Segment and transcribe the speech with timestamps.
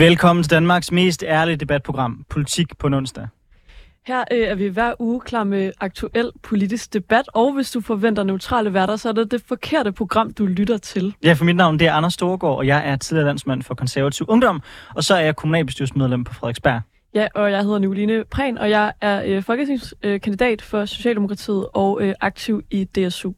[0.00, 3.28] Velkommen til Danmarks mest ærlige debatprogram, Politik på onsdag.
[4.06, 8.22] Her øh, er vi hver uge klar med aktuel politisk debat, og hvis du forventer
[8.22, 11.14] neutrale værter, så er det det forkerte program, du lytter til.
[11.24, 14.26] Ja, for mit navn det er Anders Storgård, og jeg er tidligere landsmand for konservativ
[14.28, 14.62] ungdom,
[14.94, 16.80] og så er jeg kommunalbestyrelsesmedlem på Frederiksberg.
[17.14, 22.14] Ja, og jeg hedder Nicoline Prehn, og jeg er øh, folketingskandidat for Socialdemokratiet og øh,
[22.20, 23.32] aktiv i DSU.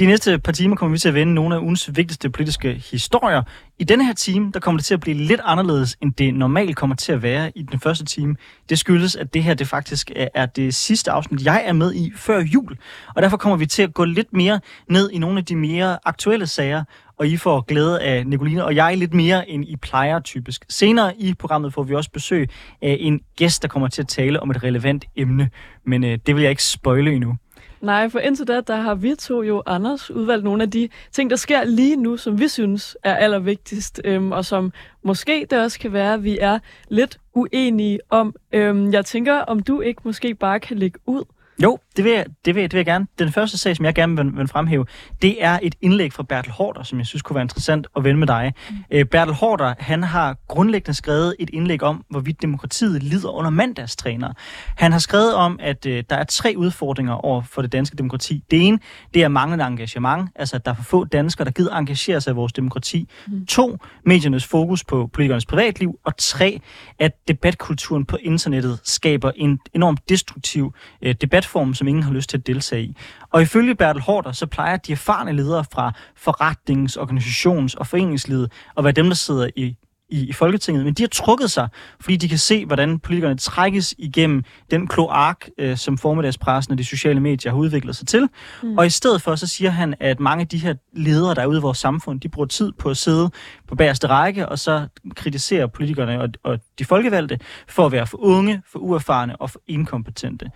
[0.00, 3.42] De næste par timer kommer vi til at vende nogle af ugens vigtigste politiske historier.
[3.78, 6.76] I denne her time, der kommer det til at blive lidt anderledes, end det normalt
[6.76, 8.36] kommer til at være i den første time.
[8.68, 12.12] Det skyldes, at det her det faktisk er det sidste afsnit, jeg er med i
[12.16, 12.76] før jul.
[13.14, 15.98] Og derfor kommer vi til at gå lidt mere ned i nogle af de mere
[16.04, 16.84] aktuelle sager,
[17.18, 20.64] og I får glæde af Nicoline og jeg lidt mere, end I plejer typisk.
[20.68, 22.48] Senere i programmet får vi også besøg
[22.82, 25.50] af en gæst, der kommer til at tale om et relevant emne,
[25.86, 27.36] men øh, det vil jeg ikke spoile endnu.
[27.80, 31.30] Nej, for indtil da, der har vi to jo, Anders, udvalgt nogle af de ting,
[31.30, 34.72] der sker lige nu, som vi synes er allervigtigst, øhm, og som
[35.02, 38.34] måske det også kan være, at vi er lidt uenige om.
[38.52, 41.24] Øhm, jeg tænker, om du ikke måske bare kan lægge ud,
[41.62, 43.06] jo, det vil, jeg, det, vil, det vil jeg gerne.
[43.18, 44.86] Den første sag, som jeg gerne vil, vil fremhæve,
[45.22, 48.18] det er et indlæg fra Bertel Hårder, som jeg synes kunne være interessant at vende
[48.18, 48.52] med dig.
[48.70, 48.76] Mm.
[48.90, 54.32] Øh, Bertel Hårder, han har grundlæggende skrevet et indlæg om, hvorvidt demokratiet lider under mandagstræner.
[54.76, 58.44] Han har skrevet om, at øh, der er tre udfordringer over for det danske demokrati.
[58.50, 58.78] Det ene,
[59.14, 62.30] det er manglende engagement, altså at der er for få danskere, der gider engagere sig
[62.30, 63.08] i vores demokrati.
[63.26, 63.46] Mm.
[63.46, 65.94] To, mediernes fokus på politikernes privatliv.
[66.04, 66.60] Og tre,
[66.98, 72.30] at debatkulturen på internettet skaber en enormt destruktiv øh, debat platform, som ingen har lyst
[72.30, 72.96] til at deltage i.
[73.30, 78.84] Og ifølge Bertel Hårder, så plejer de erfarne ledere fra forretnings-, organisations- og foreningslivet at
[78.84, 79.76] være dem, der sidder i
[80.10, 81.68] i, i Folketinget, men de har trukket sig,
[82.00, 86.84] fordi de kan se, hvordan politikerne trækkes igennem den kloak, øh, som formiddagspressen og de
[86.84, 88.28] sociale medier har udviklet sig til.
[88.62, 88.78] Mm.
[88.78, 91.46] Og i stedet for, så siger han, at mange af de her ledere, der er
[91.46, 93.30] ude i vores samfund, de bruger tid på at sidde
[93.68, 97.38] på bagerste række, og så kritisere politikerne og, og de folkevalgte
[97.68, 100.46] for at være for unge, for uerfarne og for inkompetente.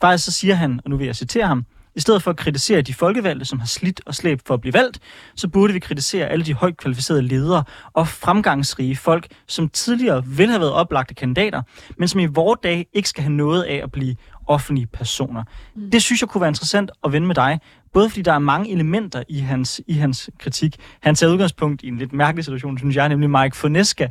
[0.00, 1.64] Faktisk så siger han, og nu vil jeg citere ham,
[2.00, 4.72] i stedet for at kritisere de folkevalgte, som har slidt og slæbt for at blive
[4.72, 4.98] valgt,
[5.34, 10.50] så burde vi kritisere alle de højt kvalificerede ledere og fremgangsrige folk, som tidligere ville
[10.52, 11.62] have været oplagte kandidater,
[11.98, 14.16] men som i vores dag ikke skal have noget af at blive
[14.46, 15.42] offentlige personer.
[15.74, 15.90] Mm.
[15.90, 17.60] Det synes jeg kunne være interessant at vende med dig,
[17.92, 20.76] både fordi der er mange elementer i hans, i hans kritik.
[21.00, 24.08] Han tager udgangspunkt i en lidt mærkelig situation, synes jeg, nemlig Mike Foneska,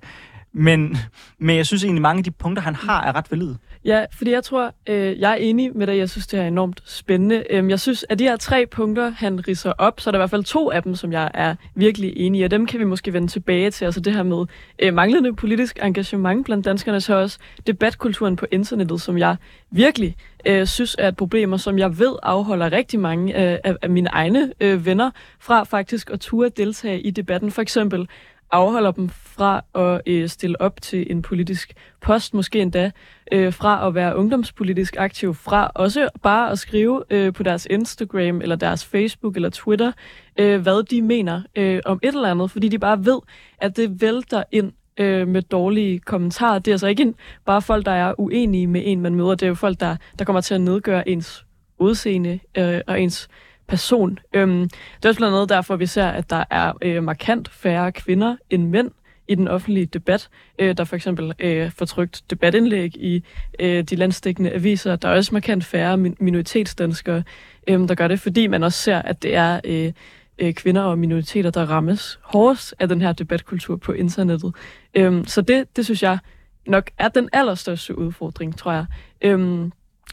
[0.54, 0.98] men,
[1.40, 3.58] men jeg synes egentlig, mange af de punkter, han har, er ret valide.
[3.86, 5.98] Ja, fordi jeg tror, øh, jeg er enig med dig.
[5.98, 7.44] Jeg synes, det er enormt spændende.
[7.50, 10.22] Øhm, jeg synes, at de her tre punkter, han riser op, så er der i
[10.22, 12.86] hvert fald to af dem, som jeg er virkelig enig i, og dem kan vi
[12.86, 13.86] måske vende tilbage til.
[13.86, 14.46] Altså det her med
[14.80, 19.36] øh, manglende politisk engagement blandt danskerne, så også debatkulturen på internettet, som jeg
[19.72, 20.16] virkelig
[20.46, 23.90] øh, synes er et problem, og som jeg ved afholder rigtig mange øh, af, af
[23.90, 27.52] mine egne øh, venner fra faktisk at ture deltage i debatten.
[27.52, 28.08] For eksempel
[28.52, 32.92] afholder dem fra at øh, stille op til en politisk post, måske endda
[33.32, 38.42] øh, fra at være ungdomspolitisk aktiv, fra også bare at skrive øh, på deres Instagram
[38.42, 39.92] eller deres Facebook eller Twitter,
[40.40, 43.20] øh, hvad de mener øh, om et eller andet, fordi de bare ved,
[43.58, 46.60] at det vælter ind øh, med dårlige kommentarer.
[46.60, 47.14] Det er altså ikke
[47.46, 49.30] bare folk, der er uenige med en, man møder.
[49.30, 51.46] Det er jo folk, der, der kommer til at nedgøre ens
[51.80, 53.30] udseende øh, og ens
[53.70, 54.20] person.
[54.34, 57.92] Øhm, det er også blandt andet derfor, vi ser, at der er øh, markant færre
[57.92, 58.92] kvinder end mænd
[59.28, 60.30] i den offentlige debat.
[60.60, 63.24] Øh, der for eksempel øh, får debatindlæg i
[63.60, 64.96] øh, de landstækkende aviser.
[64.96, 67.24] Der er også markant færre min- minoritetsdanskere,
[67.68, 69.92] øh, der gør det, fordi man også ser, at det er øh,
[70.40, 74.56] øh, kvinder og minoriteter, der rammes hårdest af den her debatkultur på internettet.
[74.94, 76.18] Øh, så det, det synes jeg
[76.68, 78.86] nok er den allerstørste udfordring, tror jeg.
[79.22, 79.70] Øh,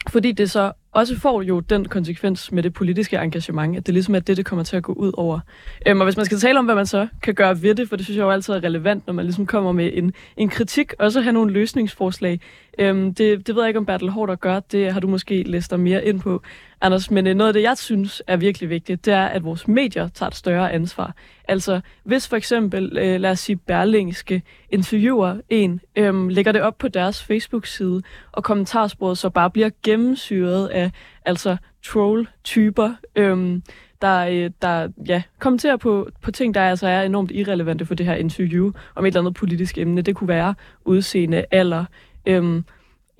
[0.08, 4.14] fordi det så også får jo den konsekvens med det politiske engagement, at det ligesom
[4.14, 5.40] er det, det kommer til at gå ud over.
[5.86, 7.96] Øhm, og hvis man skal tale om, hvad man så kan gøre ved det, for
[7.96, 10.92] det synes jeg jo altid er relevant, når man ligesom kommer med en, en kritik,
[10.98, 12.40] og så have nogle løsningsforslag.
[12.78, 14.62] Øhm, det, det ved jeg ikke, om Bertel at gøre.
[14.72, 16.42] det har du måske læst dig mere ind på.
[16.80, 19.68] Anders, men øh, noget af det, jeg synes er virkelig vigtigt, det er, at vores
[19.68, 21.14] medier tager et større ansvar.
[21.48, 26.78] Altså, hvis for eksempel, øh, lad os sige, Berlingske interviewer en, øhm, lægger det op
[26.78, 28.02] på deres Facebook-side,
[28.32, 30.90] og kommentarsporet så bare bliver gennemsyret af Øh,
[31.24, 33.62] altså troll-typer, øhm,
[34.02, 38.06] der, øh, der ja, kommenterer på, på ting, der altså er enormt irrelevante for det
[38.06, 40.02] her interview om et eller andet politisk emne.
[40.02, 40.54] Det kunne være
[40.84, 41.84] udseende, alder,
[42.26, 42.64] øhm,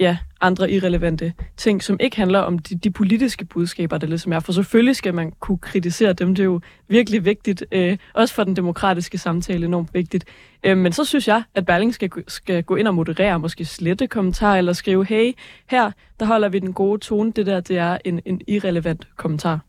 [0.01, 4.41] ja, andre irrelevante ting, som ikke handler om de, de politiske budskaber, der ligesom er.
[4.41, 6.35] For selvfølgelig skal man kunne kritisere dem.
[6.35, 7.65] Det er jo virkelig vigtigt.
[7.73, 10.25] Øh, også for den demokratiske samtale enormt vigtigt.
[10.65, 14.07] Øh, men så synes jeg, at Berling skal, skal gå ind og moderere, måske slette
[14.07, 15.33] kommentarer, eller skrive, hey,
[15.67, 15.91] her,
[16.21, 17.33] der holder vi den gode tone.
[17.33, 19.61] Det der, det er en, en irrelevant kommentar.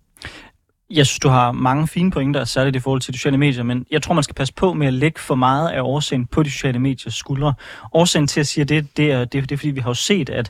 [0.90, 3.86] Jeg synes, du har mange fine pointer, særligt i forhold til de sociale medier, men
[3.92, 6.52] jeg tror, man skal passe på med at lægge for meget af årsagen på de
[6.52, 7.54] sociale mediers skuldre.
[7.94, 9.94] Årsagen til at sige det, det er, det, er, det er fordi, vi har jo
[9.94, 10.50] set, at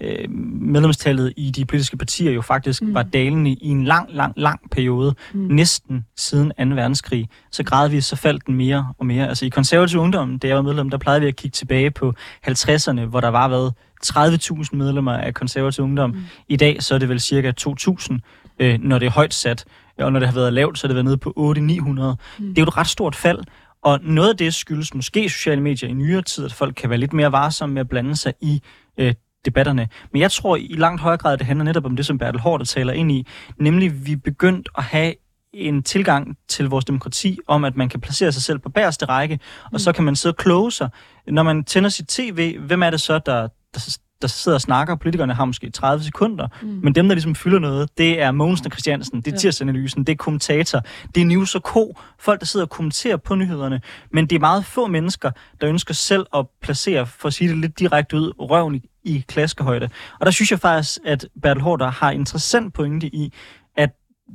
[0.00, 0.30] øh,
[0.60, 2.94] medlemstallet i de politiske partier jo faktisk mm.
[2.94, 5.40] var dalende i en lang, lang, lang periode, mm.
[5.40, 6.74] næsten siden 2.
[6.74, 7.28] verdenskrig.
[7.52, 9.28] Så gradvist så faldt den mere og mere.
[9.28, 12.14] Altså i konservativ ungdom, da jeg var medlem, der plejede vi at kigge tilbage på
[12.48, 13.74] 50'erne, hvor der var været
[14.06, 16.10] 30.000 medlemmer af konservativ ungdom.
[16.10, 16.24] Mm.
[16.48, 18.18] I dag så er det vel cirka 2.000,
[18.60, 19.64] øh, når det er højt sat.
[19.98, 21.60] Og når det har været lavt, så er det været nede på 8-900.
[21.60, 22.48] Mm.
[22.48, 23.38] Det er jo et ret stort fald.
[23.82, 26.98] Og noget af det skyldes måske sociale medier i nyere tid, at folk kan være
[26.98, 28.62] lidt mere varsomme med at blande sig i
[28.98, 29.14] øh,
[29.44, 29.88] debatterne.
[30.12, 32.40] Men jeg tror i langt højere grad, at det handler netop om det, som Bertel
[32.40, 33.26] Hård taler ind i,
[33.58, 35.14] nemlig vi er begyndt at have
[35.52, 39.38] en tilgang til vores demokrati om, at man kan placere sig selv på bagerste række,
[39.64, 39.78] og mm.
[39.78, 40.88] så kan man sidde og kloge sig.
[41.26, 44.94] Når man tænder sit tv, hvem er det så, der, der, der sidder og snakker?
[44.94, 46.68] Politikerne har måske 30 sekunder, mm.
[46.82, 49.38] men dem, der ligesom fylder noget, det er Mogensen og Christiansen, det er ja.
[49.38, 50.82] tirsanalysen, det er kommentator,
[51.14, 51.98] det er News og Co.
[52.18, 53.80] Folk, der sidder og kommenterer på nyhederne,
[54.10, 55.30] men det er meget få mennesker,
[55.60, 59.24] der ønsker selv at placere, for at sige det lidt direkte ud, røven i, i
[59.28, 59.88] klaskehøjde.
[60.20, 63.32] Og der synes jeg faktisk, at Bertel Hårder har interessant pointe i,
[63.76, 63.90] at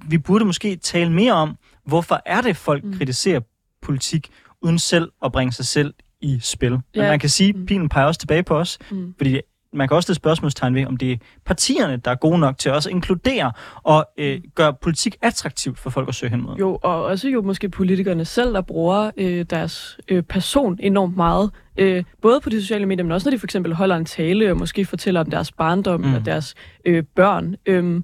[0.07, 2.94] vi burde måske tale mere om, hvorfor er det, folk mm.
[2.94, 3.39] kritiserer
[3.81, 4.30] politik,
[4.62, 6.72] uden selv at bringe sig selv i spil.
[6.72, 7.10] Men ja.
[7.10, 7.66] man kan sige, at mm.
[7.66, 9.13] pilen peger også tilbage på os, mm.
[9.18, 9.39] fordi
[9.74, 12.72] man kan også stille spørgsmålstegn ved, om det er partierne, der er gode nok til
[12.72, 13.52] også at inkludere
[13.84, 16.56] og øh, gøre politik attraktivt for folk at søge hen mod.
[16.56, 21.52] Jo, og også jo måske politikerne selv, der bruger øh, deres øh, person enormt meget.
[21.78, 24.52] Øh, både på de sociale medier, men også når de for eksempel holder en tale
[24.52, 26.08] og måske fortæller om deres barndom mm.
[26.08, 27.56] eller deres øh, børn.
[27.66, 28.02] Øh,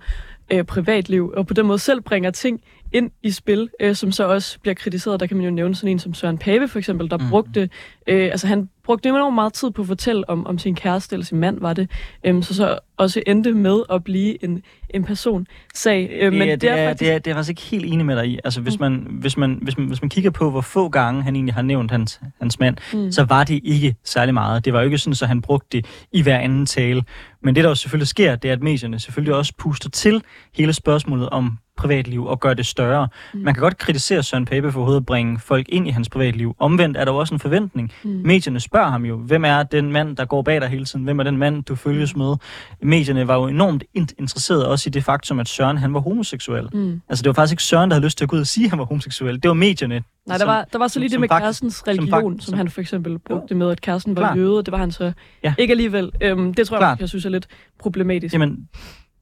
[0.51, 2.61] øh, privatliv, og på den måde selv bringer ting
[2.91, 5.19] ind i spil, øh, som så også bliver kritiseret.
[5.19, 7.29] Der kan man jo nævne sådan en som Søren Pape for eksempel, der mm.
[7.29, 7.69] brugte,
[8.07, 11.25] øh, altså han brugte enormt meget tid på at fortælle om, om sin kæreste eller
[11.25, 11.91] sin mand, var det,
[12.23, 16.09] øh, så så også endte med at blive en, en person sag.
[16.21, 16.99] Øh, men det, det, er, faktisk...
[16.99, 18.39] det, er, det er faktisk ikke helt enig med dig i.
[18.43, 18.81] Altså hvis, mm.
[18.81, 21.61] man, hvis, man, hvis, man, hvis man kigger på, hvor få gange han egentlig har
[21.61, 23.11] nævnt hans, hans mand, mm.
[23.11, 24.65] så var det ikke særlig meget.
[24.65, 27.03] Det var jo ikke sådan, at han brugte det i hver anden tale.
[27.43, 30.23] Men det, der jo selvfølgelig sker, det er, at medierne selvfølgelig også puster til
[30.55, 33.07] hele spørgsmålet om privatliv og gøre det større.
[33.33, 33.39] Mm.
[33.39, 36.55] Man kan godt kritisere Søren Pape for at bringe folk ind i hans privatliv.
[36.59, 37.91] Omvendt er der jo også en forventning.
[38.03, 38.09] Mm.
[38.09, 41.05] Medierne spørger ham jo, hvem er den mand, der går bag dig hele tiden?
[41.05, 42.21] Hvem er den mand, du følges mm.
[42.21, 42.35] med?
[42.81, 46.69] Medierne var jo enormt interesseret også i det faktum, at Søren han var homoseksuel.
[46.73, 47.01] Mm.
[47.09, 48.63] Altså det var faktisk ikke Søren, der havde lyst til at gå ud og sige,
[48.63, 49.43] at han var homoseksuel.
[49.43, 52.39] Det var medierne, Nej, der var, der var så lige som, det med kærestens religion,
[52.39, 55.11] som, som han for eksempel brugte med, at kæresten var jøde, det var han så
[55.43, 55.53] ja.
[55.57, 56.11] ikke alligevel.
[56.21, 57.47] Øhm, det tror jeg, jeg synes er lidt
[57.79, 58.33] problematisk.
[58.33, 58.69] Jamen,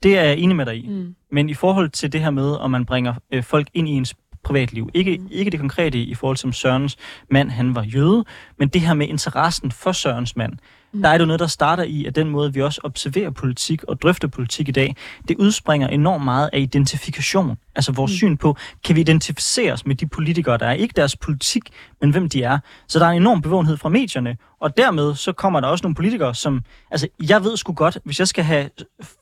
[0.06, 0.88] det er jeg enig med dig i.
[0.88, 1.16] Mm.
[1.32, 4.16] Men i forhold til det her med, om man bringer øh, folk ind i ens
[4.44, 4.90] privatliv.
[4.94, 5.28] Ikke, mm.
[5.32, 6.98] ikke det konkrete i forhold til, om Sørens
[7.32, 8.26] mand han var jøde,
[8.60, 10.54] men det her med interessen for Sørens mand.
[10.96, 11.02] Mm.
[11.02, 13.84] Der er det jo noget, der starter i, at den måde, vi også observerer politik
[13.84, 14.96] og drøfter politik i dag,
[15.28, 17.58] det udspringer enormt meget af identifikation.
[17.76, 18.16] Altså vores mm.
[18.16, 21.64] syn på, kan vi identificere os med de politikere, der er ikke deres politik,
[22.02, 22.60] men hvem de er.
[22.88, 25.96] Så der er en enorm bevågenhed fra medierne, og dermed så kommer der også nogle
[25.96, 26.62] politikere, som,
[26.92, 28.70] altså jeg ved sgu godt, hvis jeg skal have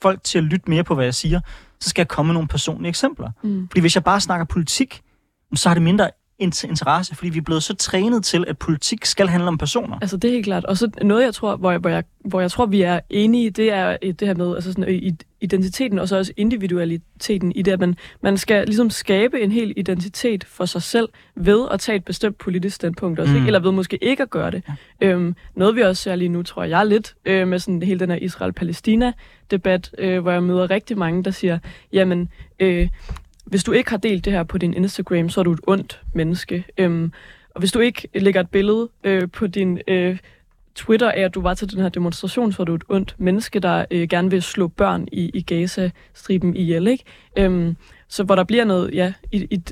[0.01, 1.39] folk til at lytte mere på, hvad jeg siger,
[1.79, 3.31] så skal jeg komme med nogle personlige eksempler.
[3.43, 3.67] Mm.
[3.67, 5.01] Fordi hvis jeg bare snakker politik,
[5.55, 6.09] så har det mindre
[6.39, 9.97] interesse, fordi vi er blevet så trænet til, at politik skal handle om personer.
[10.01, 10.65] Altså det er helt klart.
[10.65, 13.49] Og så noget, jeg tror, hvor jeg, hvor jeg, hvor jeg tror, vi er enige,
[13.49, 17.79] det er det her med altså sådan, identiteten, og så også individualiteten i det, at
[17.79, 22.05] man, man skal ligesom skabe en hel identitet for sig selv ved at tage et
[22.05, 23.37] bestemt politisk standpunkt også, mm.
[23.37, 23.47] ikke?
[23.47, 24.63] eller ved måske ikke at gøre det.
[25.01, 25.07] Ja.
[25.07, 28.09] Øhm, noget vi også ser lige nu, tror jeg lidt, øh, med sådan hele den
[28.09, 31.59] her Israel-Palæstina-debat, øh, hvor jeg møder rigtig mange, der siger,
[31.93, 32.89] jamen, øh,
[33.53, 36.01] hvis du ikke har delt det her på din Instagram, så er du et ondt
[36.13, 36.65] menneske.
[36.77, 37.11] Øhm,
[37.55, 40.17] og hvis du ikke lægger et billede øh, på din øh,
[40.75, 43.59] Twitter af, at du var til den her demonstration, så er du et ondt menneske,
[43.59, 46.87] der øh, gerne vil slå børn i, i Gaza-striben ihjel.
[46.87, 47.03] Ikke?
[47.37, 47.75] Øhm,
[48.07, 49.13] så hvor der bliver noget ja,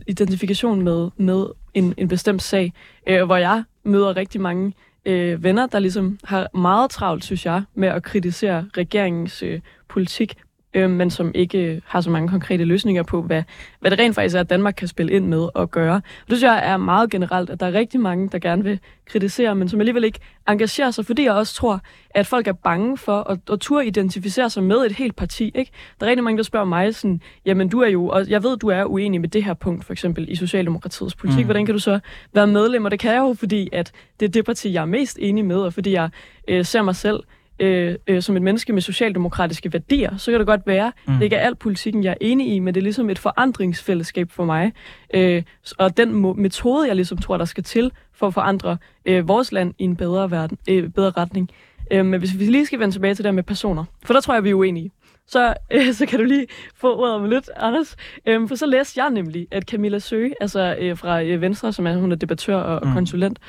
[0.07, 2.73] identifikation med, med en, en bestemt sag,
[3.07, 4.73] øh, hvor jeg møder rigtig mange
[5.05, 9.59] øh, venner, der ligesom har meget travlt, synes jeg, med at kritisere regeringens øh,
[9.89, 10.37] politik
[10.73, 13.43] øh, men som ikke har så mange konkrete løsninger på, hvad,
[13.79, 15.95] hvad det rent faktisk er, at Danmark kan spille ind med og gøre.
[15.95, 18.79] Og det synes jeg er meget generelt, at der er rigtig mange, der gerne vil
[19.05, 22.97] kritisere, men som alligevel ikke engagerer sig, fordi jeg også tror, at folk er bange
[22.97, 25.51] for at, at turde identificere sig med et helt parti.
[25.55, 25.71] Ikke?
[25.99, 28.57] Der er rigtig mange, der spørger mig sådan, jamen du er jo, og jeg ved,
[28.57, 31.39] du er uenig med det her punkt, for eksempel i Socialdemokratiets politik.
[31.39, 31.45] Mm.
[31.45, 31.99] Hvordan kan du så
[32.33, 32.85] være medlem?
[32.85, 35.45] Og det kan jeg jo, fordi at det er det parti, jeg er mest enig
[35.45, 36.09] med, og fordi jeg
[36.47, 37.23] øh, ser mig selv
[37.61, 41.13] øh, øh, som et menneske med socialdemokratiske værdier, så kan det godt være, mm.
[41.13, 44.31] det ikke er alt politikken, jeg er enig i, men det er ligesom et forandringsfællesskab
[44.31, 44.73] for mig.
[45.13, 45.43] Øh,
[45.77, 49.73] og den metode, jeg ligesom tror, der skal til for at forandre øh, vores land
[49.79, 51.49] i en bedre, verden, øh, bedre retning.
[51.91, 54.33] Øh, men hvis vi lige skal vende tilbage til det med personer, for der tror
[54.33, 54.91] jeg, vi er uenige.
[55.31, 57.95] Så, øh, så kan du lige få ordet om lidt, Anders.
[58.25, 61.87] Øhm, for så læste jeg nemlig, at Camilla Søge, altså øh, fra øh, Venstre, som
[61.87, 62.93] er, hun er debattør og, mm.
[62.93, 63.39] konsulent,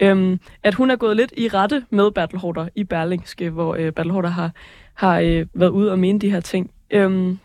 [0.00, 3.92] øhm, at hun er gået lidt i rette med Bertel Hårder i Berlingske, hvor øh,
[3.92, 4.50] Bertel Hårder har,
[4.94, 6.70] har øh, været ude og mene de her ting.
[6.90, 7.38] Øhm,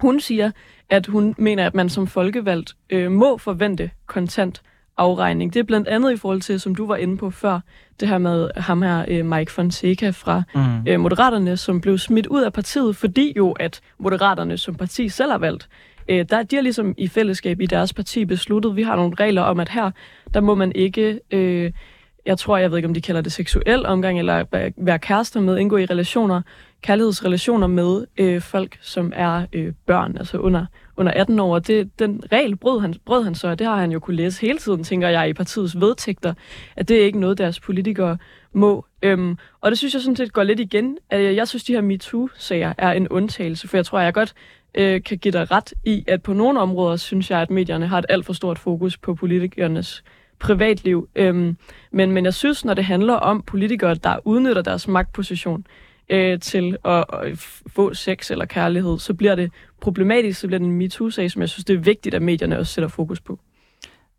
[0.00, 0.50] hun siger,
[0.90, 4.62] at hun mener, at man som folkevalgt øh, må forvente kontant
[4.98, 5.54] afregning.
[5.54, 7.60] Det er blandt andet i forhold til, som du var inde på før,
[8.00, 10.88] det her med ham her, øh, Mike Fonseca fra mm.
[10.88, 15.30] øh, Moderaterne, som blev smidt ud af partiet, fordi jo, at Moderaterne som parti selv
[15.30, 15.68] har valgt,
[16.08, 19.42] øh, der, de har ligesom i fællesskab i deres parti besluttet, vi har nogle regler
[19.42, 19.90] om, at her,
[20.34, 21.20] der må man ikke...
[21.30, 21.72] Øh,
[22.26, 24.44] jeg tror, jeg ved ikke, om de kalder det seksuel omgang, eller
[24.76, 26.42] være kærester med, indgå i relationer,
[26.82, 30.66] kærlighedsrelationer med øh, folk, som er øh, børn, altså under,
[30.98, 31.58] under 18 år.
[31.58, 34.40] Det, den regel brød han, brød han så, og det har han jo kunne læse
[34.40, 36.34] hele tiden, tænker jeg, i partiets vedtægter,
[36.76, 38.16] at det er ikke noget, deres politikere
[38.52, 38.84] må.
[39.02, 40.98] Øhm, og det synes jeg sådan set går lidt igen.
[41.10, 44.34] At jeg synes, de her MeToo-sager er en undtagelse, for jeg tror, jeg godt
[44.74, 47.98] øh, kan give dig ret i, at på nogle områder synes jeg, at medierne har
[47.98, 50.04] et alt for stort fokus på politikernes
[50.38, 51.08] privatliv.
[51.14, 51.56] Øhm,
[51.90, 55.66] men, men jeg synes, når det handler om politikere, der udnytter deres magtposition,
[56.08, 60.66] øh, til at, at få sex eller kærlighed, så bliver det problematisk, så bliver det
[60.66, 63.38] en MeToo-sag, som jeg synes, det er vigtigt, at medierne også sætter fokus på.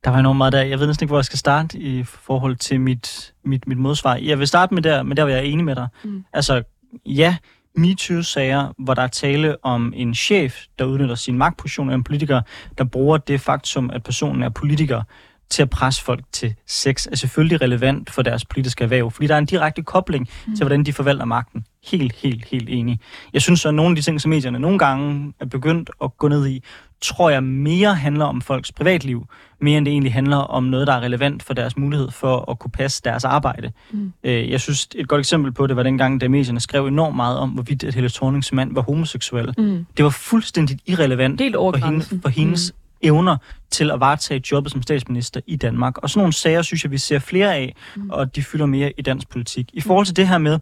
[0.03, 0.61] Der var enormt meget der.
[0.61, 4.15] Jeg ved næsten ikke, hvor jeg skal starte i forhold til mit, mit, mit modsvar.
[4.15, 5.87] Jeg vil starte med der, med der, hvor jeg er enig med dig.
[6.03, 6.23] Mm.
[6.33, 6.63] Altså,
[7.05, 7.35] ja,
[7.75, 12.41] MeToo-sager, hvor der er tale om en chef, der udnytter sin magtposition, af en politiker,
[12.77, 15.01] der bruger det faktum, at personen er politiker,
[15.49, 19.33] til at presse folk til sex, er selvfølgelig relevant for deres politiske erhverv, fordi der
[19.33, 20.55] er en direkte kobling mm.
[20.55, 21.65] til, hvordan de forvalter magten.
[21.83, 22.99] Helt, helt, helt enig.
[23.33, 26.27] Jeg synes, at nogle af de ting, som medierne nogle gange er begyndt at gå
[26.27, 26.63] ned i,
[27.01, 29.27] tror jeg mere handler om folks privatliv,
[29.61, 32.59] mere end det egentlig handler om noget, der er relevant for deres mulighed for at
[32.59, 33.71] kunne passe deres arbejde.
[33.91, 34.13] Mm.
[34.23, 37.37] Øh, jeg synes, et godt eksempel på det var dengang, da medierne skrev enormt meget
[37.37, 39.53] om, hvorvidt at Helle Thornings mand var homoseksuel.
[39.57, 39.85] Mm.
[39.97, 43.37] Det var fuldstændig irrelevant for, hende, for hendes mm evner
[43.71, 45.97] til at varetage jobbet som statsminister i Danmark.
[45.97, 48.09] Og sådan nogle sager, synes jeg, vi ser flere af, mm.
[48.09, 49.69] og de fylder mere i dansk politik.
[49.73, 50.59] I forhold til det her med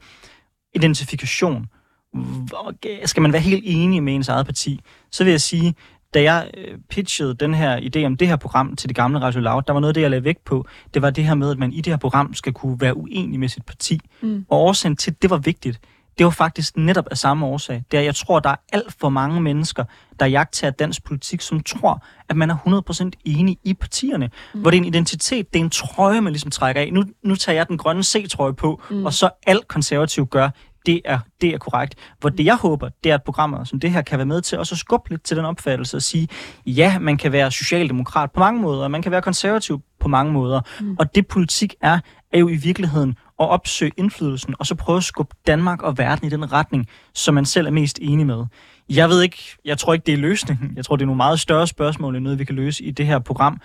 [0.75, 1.65] identifikation,
[3.06, 4.79] skal man være helt enig med ens eget parti,
[5.12, 5.75] så vil jeg sige,
[6.13, 9.41] da jeg øh, pitchede den her idé om det her program til det gamle Radio
[9.41, 10.67] Loud, der var noget af det, jeg lagde vægt på.
[10.94, 13.39] Det var det her med, at man i det her program skal kunne være uenig
[13.39, 14.00] med sit parti.
[14.22, 14.46] Mm.
[14.50, 15.79] Og årsagen til, det var vigtigt,
[16.17, 17.83] det var faktisk netop af samme årsag.
[17.91, 19.83] Det er, jeg tror, der er alt for mange mennesker,
[20.19, 22.55] der jagter dansk politik, som tror, at man er
[23.15, 24.29] 100% enig i partierne.
[24.53, 24.62] Mm.
[24.62, 26.93] Hvor det er en identitet, det er en trøje, man ligesom trækker af.
[26.93, 29.05] Nu, nu tager jeg den grønne C-trøje på, mm.
[29.05, 30.50] og så alt konservativt gør,
[30.88, 31.95] det er, det er korrekt.
[32.19, 34.59] Hvor det jeg håber, det er, at programmer som det her kan være med til
[34.59, 36.27] også at skubbe lidt til den opfattelse og sige,
[36.65, 40.33] ja, man kan være socialdemokrat på mange måder, og man kan være konservativ på mange
[40.33, 40.62] måder.
[40.79, 40.95] Mm.
[41.00, 42.00] Og det politik er,
[42.31, 46.27] er jo i virkeligheden at opsøge indflydelsen, og så prøve at skubbe Danmark og verden
[46.27, 48.46] i den retning, som man selv er mest enig med.
[48.89, 50.74] Jeg ved ikke, jeg tror ikke, det er løsningen.
[50.75, 53.05] Jeg tror, det er nogle meget større spørgsmål, end noget, vi kan løse i det
[53.05, 53.62] her program.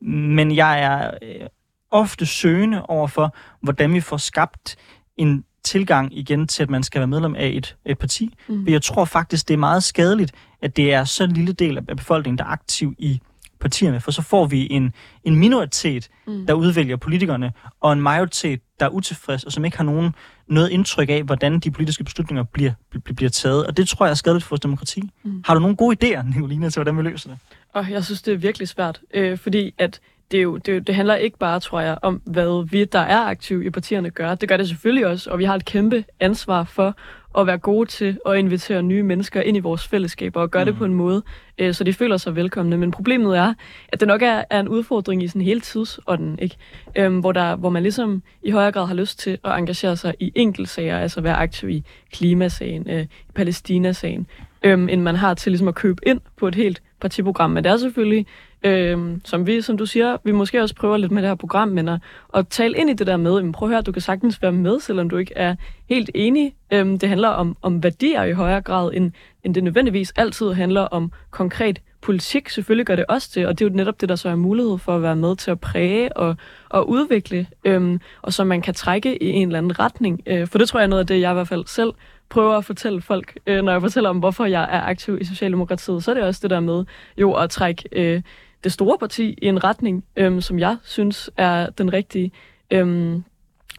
[0.00, 1.46] Men jeg er øh,
[1.90, 4.76] ofte søgende over for, hvordan vi får skabt
[5.16, 8.34] en tilgang igen til, at man skal være medlem af et, et parti.
[8.48, 8.64] Mm.
[8.64, 10.32] For jeg tror faktisk, det er meget skadeligt,
[10.62, 13.20] at det er så en lille del af befolkningen, der er aktiv i
[13.60, 14.92] partierne, for så får vi en,
[15.24, 16.46] en minoritet, mm.
[16.46, 20.14] der udvælger politikerne, og en majoritet, der er utilfreds, og som ikke har nogen
[20.48, 23.66] noget indtryk af, hvordan de politiske beslutninger bliver, bliver, bliver taget.
[23.66, 25.02] Og det tror jeg er skadeligt for vores demokrati.
[25.24, 25.42] Mm.
[25.44, 27.38] Har du nogle gode idéer, Nicolina, til hvordan vi løser det?
[27.72, 30.94] Og jeg synes, det er virkelig svært, øh, fordi at det, er jo, det, det
[30.94, 34.34] handler ikke bare, tror jeg, om, hvad vi, der er aktive i partierne, gør.
[34.34, 36.96] Det gør det selvfølgelig også, og vi har et kæmpe ansvar for
[37.38, 40.70] at være gode til at invitere nye mennesker ind i vores fællesskaber og gøre mm.
[40.70, 41.22] det på en måde,
[41.58, 42.76] øh, så de føler sig velkomne.
[42.76, 43.54] Men problemet er,
[43.88, 46.56] at det nok er, er en udfordring i sådan hele tidsånden, ikke?
[46.96, 50.14] Øhm, hvor, der, hvor man ligesom i højere grad har lyst til at engagere sig
[50.20, 54.26] i enkeltsager, altså være aktiv i klimasagen, øh, i Palæstina-sagen,
[54.62, 57.50] øhm, end man har til ligesom at købe ind på et helt partiprogram.
[57.50, 58.26] Men det er selvfølgelig
[58.66, 61.68] Øhm, som vi, som du siger, vi måske også prøver lidt med det her program,
[61.68, 62.00] men at,
[62.34, 64.52] at tale ind i det der med, jamen, prøv at høre, du kan sagtens være
[64.52, 65.54] med, selvom du ikke er
[65.88, 66.54] helt enig.
[66.70, 69.12] Øh, det handler om, om værdier i højere grad, end,
[69.44, 72.48] end det nødvendigvis altid handler om konkret politik.
[72.48, 74.78] Selvfølgelig gør det også det, og det er jo netop det, der så er mulighed
[74.78, 76.36] for at være med til at præge og,
[76.68, 80.22] og udvikle, øh, og så man kan trække i en eller anden retning.
[80.26, 81.92] Øh, for det tror jeg er noget af det, jeg i hvert fald selv
[82.28, 86.04] prøver at fortælle folk, øh, når jeg fortæller om, hvorfor jeg er aktiv i Socialdemokratiet,
[86.04, 86.84] så er det også det der med
[87.18, 88.22] jo at trække øh,
[88.66, 92.32] det store parti i en retning, øhm, som jeg synes er den rigtige.
[92.70, 93.24] Øhm,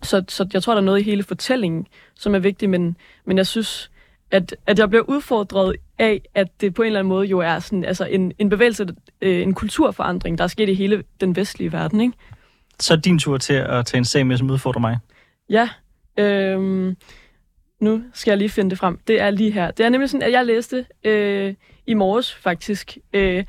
[0.03, 3.37] så, så jeg tror, der er noget i hele fortællingen, som er vigtigt, men, men
[3.37, 3.91] jeg synes,
[4.31, 7.59] at, at jeg bliver udfordret af, at det på en eller anden måde jo er
[7.59, 8.87] sådan, altså en, en bevægelse,
[9.21, 12.01] øh, en kulturforandring, der er sket i hele den vestlige verden.
[12.01, 12.13] Ikke?
[12.79, 14.97] Så er din tur til at tage en sag med, som udfordrer mig.
[15.49, 15.69] Ja.
[16.17, 16.95] Øhm,
[17.79, 18.99] nu skal jeg lige finde det frem.
[19.07, 19.71] Det er lige her.
[19.71, 21.53] Det er nemlig sådan, at jeg læste øh,
[21.87, 23.43] i morges faktisk, øh,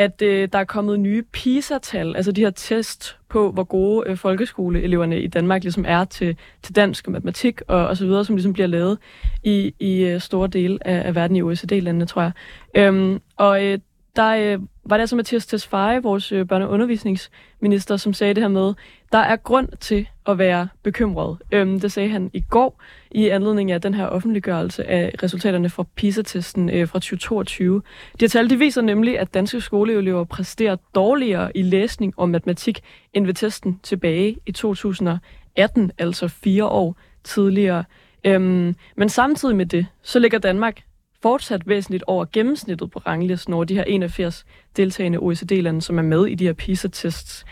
[0.00, 4.16] at øh, der er kommet nye PISA-tal, altså de her test på, hvor gode øh,
[4.16, 8.36] folkeskoleeleverne i Danmark ligesom er til, til dansk og matematik og, og så videre, som
[8.36, 8.98] ligesom bliver lavet
[9.42, 12.32] i, i øh, store dele af, af verden i OECD-landene, tror jeg.
[12.74, 13.78] Øhm, og øh,
[14.16, 18.42] der øh, var det altså Mathias Tesfaye, vores øh, børne- og undervisningsminister, som sagde det
[18.42, 18.74] her med,
[19.12, 21.38] der er grund til at være bekymret.
[21.52, 25.84] Øhm, det sagde han i går i anledning af den her offentliggørelse af resultaterne fra
[25.96, 27.82] PISA-testen øh, fra 2022.
[28.20, 32.80] De her tal de viser nemlig, at danske skoleelever præsterer dårligere i læsning og matematik
[33.12, 37.84] end ved testen tilbage i 2018, altså fire år tidligere.
[38.24, 40.82] Øhm, men samtidig med det, så ligger Danmark
[41.22, 44.44] fortsat væsentligt over gennemsnittet på ranglisten over de her 81
[44.76, 47.44] deltagende OECD-lande, som er med i de her PISA-tests.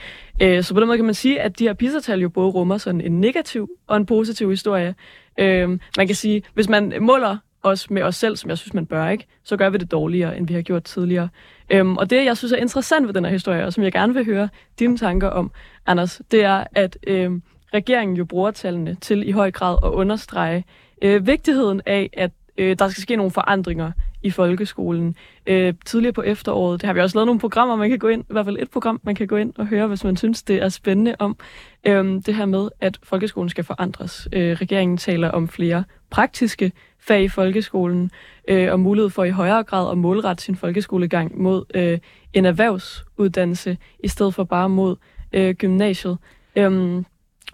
[0.42, 2.78] Øh, så på den måde kan man sige, at de her PISA-tal jo både rummer
[2.78, 4.94] sådan en negativ og en positiv historie.
[5.38, 8.86] Øh, man kan sige, hvis man måler os med os selv, som jeg synes, man
[8.86, 11.28] bør, ikke, så gør vi det dårligere, end vi har gjort tidligere.
[11.70, 14.14] Øhm, og det, jeg synes er interessant ved den her historie, og som jeg gerne
[14.14, 14.48] vil høre
[14.78, 15.50] dine tanker om,
[15.86, 17.42] Anders, det er, at øhm,
[17.74, 20.64] regeringen jo bruger tallene til i høj grad at understrege
[21.02, 25.16] øh, vigtigheden af, at øh, der skal ske nogle forandringer i folkeskolen.
[25.46, 28.22] Øh, tidligere på efteråret, det har vi også lavet nogle programmer, man kan gå ind,
[28.22, 30.62] i hvert fald et program, man kan gå ind og høre, hvis man synes, det
[30.62, 31.36] er spændende om
[31.84, 34.28] øh, det her med, at folkeskolen skal forandres.
[34.32, 38.10] Øh, regeringen taler om flere praktiske fag i folkeskolen,
[38.48, 41.98] øh, og mulighed for i højere grad at målrette sin folkeskolegang mod øh,
[42.32, 44.96] en erhvervsuddannelse, i stedet for bare mod
[45.32, 46.18] øh, gymnasiet.
[46.56, 47.02] Øh,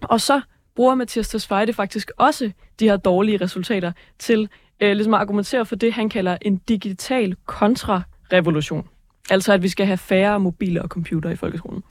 [0.02, 0.40] og så
[0.76, 4.48] bruger Mathias Tesfaye det faktisk også de her dårlige resultater til
[4.80, 8.88] øh, ligesom at argumentere for det, han kalder en digital kontrarevolution.
[9.30, 11.82] Altså at vi skal have færre mobiler og computer i folkeskolen.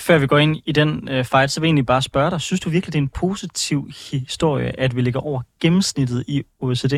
[0.00, 2.40] Før vi går ind i den øh, fight, så vil jeg egentlig bare spørge dig,
[2.40, 6.94] synes du virkelig, det er en positiv historie, at vi ligger over gennemsnittet i OECD?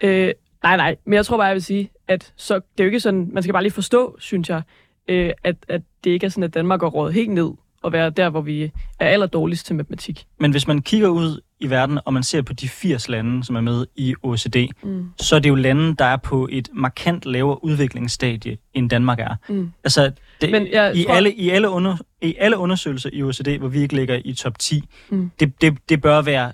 [0.00, 2.88] Øh, nej, nej, men jeg tror bare, jeg vil sige, at så, det er jo
[2.88, 4.62] ikke sådan, man skal bare lige forstå, synes jeg,
[5.08, 7.50] øh, at, at det ikke er sådan, at Danmark går råd helt ned
[7.86, 8.62] og være der, hvor vi
[9.00, 10.26] er aller dårligst til matematik.
[10.40, 13.56] Men hvis man kigger ud i verden, og man ser på de 80 lande, som
[13.56, 15.08] er med i OECD, mm.
[15.20, 19.34] så er det jo lande, der er på et markant lavere udviklingsstadie, end Danmark er.
[19.48, 19.70] Mm.
[19.84, 21.14] Altså, det, Men jeg i, tror...
[21.14, 24.58] alle, i, alle under, i alle undersøgelser i OECD, hvor vi ikke ligger i top
[24.58, 25.30] 10, mm.
[25.40, 26.52] det, det, det bør være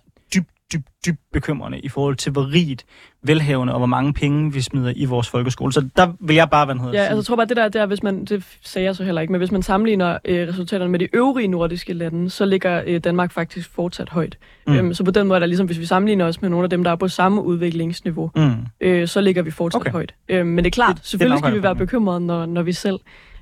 [1.07, 2.85] dybt, bekymrende i forhold til, hvor rigt
[3.23, 5.73] velhavende og hvor mange penge vi smider i vores folkeskole.
[5.73, 7.87] Så der vil jeg bare, hvad hedder, Ja, altså, jeg tror bare, det der, der,
[7.87, 10.99] hvis man, det sagde jeg så heller ikke, men hvis man sammenligner øh, resultaterne med
[10.99, 14.38] de øvrige nordiske lande, så ligger øh, Danmark faktisk fortsat højt.
[14.67, 14.75] Mm.
[14.75, 16.71] Øhm, så på den måde er der ligesom, hvis vi sammenligner os med nogle af
[16.71, 18.53] dem, der er på samme udviklingsniveau, mm.
[18.81, 19.91] øh, så ligger vi fortsat okay.
[19.91, 20.15] højt.
[20.29, 22.73] Øhm, men det er klart, det, selvfølgelig det skal vi være bekymrede, når, når vi
[22.73, 23.01] selv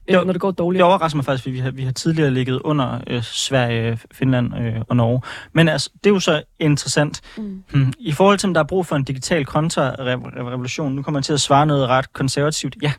[0.08, 0.78] det, når det går dårligt.
[0.78, 4.58] Det overrasker mig faktisk, fordi vi har, vi har tidligere ligget under øh, Sverige, Finland
[4.58, 5.22] øh, og Norge.
[5.52, 7.20] Men altså, det er jo så interessant.
[7.36, 7.62] Mm.
[7.70, 7.92] Hmm.
[7.98, 11.32] I forhold til, om der er brug for en digital kontrarevolution, nu kommer man til
[11.32, 12.76] at svare noget ret konservativt.
[12.82, 12.92] Ja,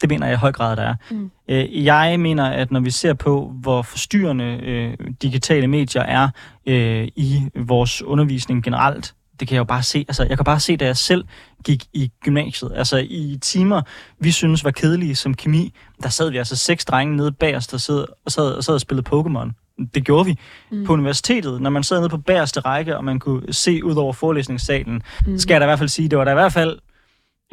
[0.00, 0.94] det mener jeg i høj grad, der er.
[1.10, 1.30] Mm.
[1.48, 6.28] Øh, jeg mener, at når vi ser på, hvor forstyrrende øh, digitale medier er
[6.66, 10.04] øh, i vores undervisning generelt, det kan jeg jo bare se.
[10.08, 11.24] Altså, jeg kan bare se, da jeg selv
[11.64, 12.72] gik i gymnasiet.
[12.74, 13.82] Altså, i timer,
[14.18, 17.80] vi synes var kedelige som kemi, der sad vi altså seks drenge nede bagerst og
[17.80, 19.50] sad og, sad, og, sad og spillede Pokémon.
[19.94, 20.38] Det gjorde vi.
[20.70, 20.84] Mm.
[20.86, 24.12] På universitetet, når man sad nede på bagerste række, og man kunne se ud over
[24.12, 25.38] forelæsningssalen, mm.
[25.38, 26.78] skal jeg da i hvert fald sige, det var da i hvert fald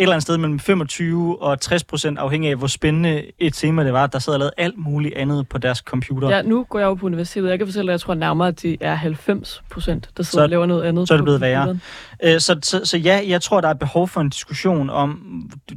[0.04, 3.94] eller andet sted mellem 25 og 60 procent, afhængig af, hvor spændende et tema det
[3.94, 6.30] var, der sad og lavede alt muligt andet på deres computer.
[6.30, 7.50] Ja, nu går jeg jo på universitetet.
[7.50, 10.44] Jeg kan fortælle, at jeg tror nærmere, at det er 90 procent, der sidder så,
[10.44, 11.08] og laver noget andet.
[11.08, 11.80] Så er det blevet værre.
[12.24, 15.22] Øh, så, så, så ja, jeg tror, der er behov for en diskussion om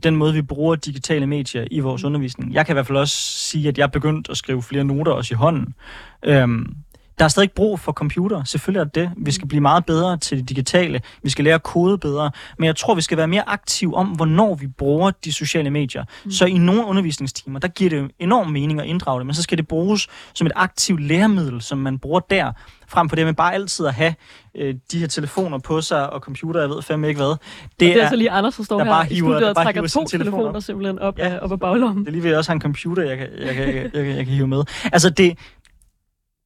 [0.02, 2.54] den måde, vi bruger digitale medier i vores undervisning.
[2.54, 5.12] Jeg kan i hvert fald også sige, at jeg er begyndt at skrive flere noter
[5.12, 5.74] også i hånden.
[6.22, 6.76] Øhm,
[7.20, 8.44] der er stadig brug for computer.
[8.44, 9.11] Selvfølgelig er det det.
[9.16, 11.00] Vi skal blive meget bedre til det digitale.
[11.22, 12.30] Vi skal lære at kode bedre.
[12.59, 16.04] Men jeg tror, vi skal være mere aktive om, hvornår vi bruger de sociale medier.
[16.24, 16.30] Mm.
[16.30, 19.59] Så i nogle undervisningstimer, der giver det enorm mening at inddrage det, men så skal
[19.59, 22.52] det bruges som et aktivt læremiddel, som man bruger der,
[22.88, 24.14] frem på det med bare altid at have
[24.56, 27.28] øh, de her telefoner på sig og computer, jeg ved fandme ikke hvad.
[27.28, 27.40] Det, og
[27.80, 29.56] det er, er så lige Anders, der står der her bare hiver, i studiet og
[29.56, 31.28] trækker to telefoner simpelthen op, ja.
[31.28, 32.04] af, op af baglommen.
[32.04, 33.74] Det er lige ved, at jeg også har en computer, jeg kan, jeg, kan, jeg,
[33.74, 34.64] kan, jeg, kan, jeg kan hive med.
[34.92, 35.38] Altså det,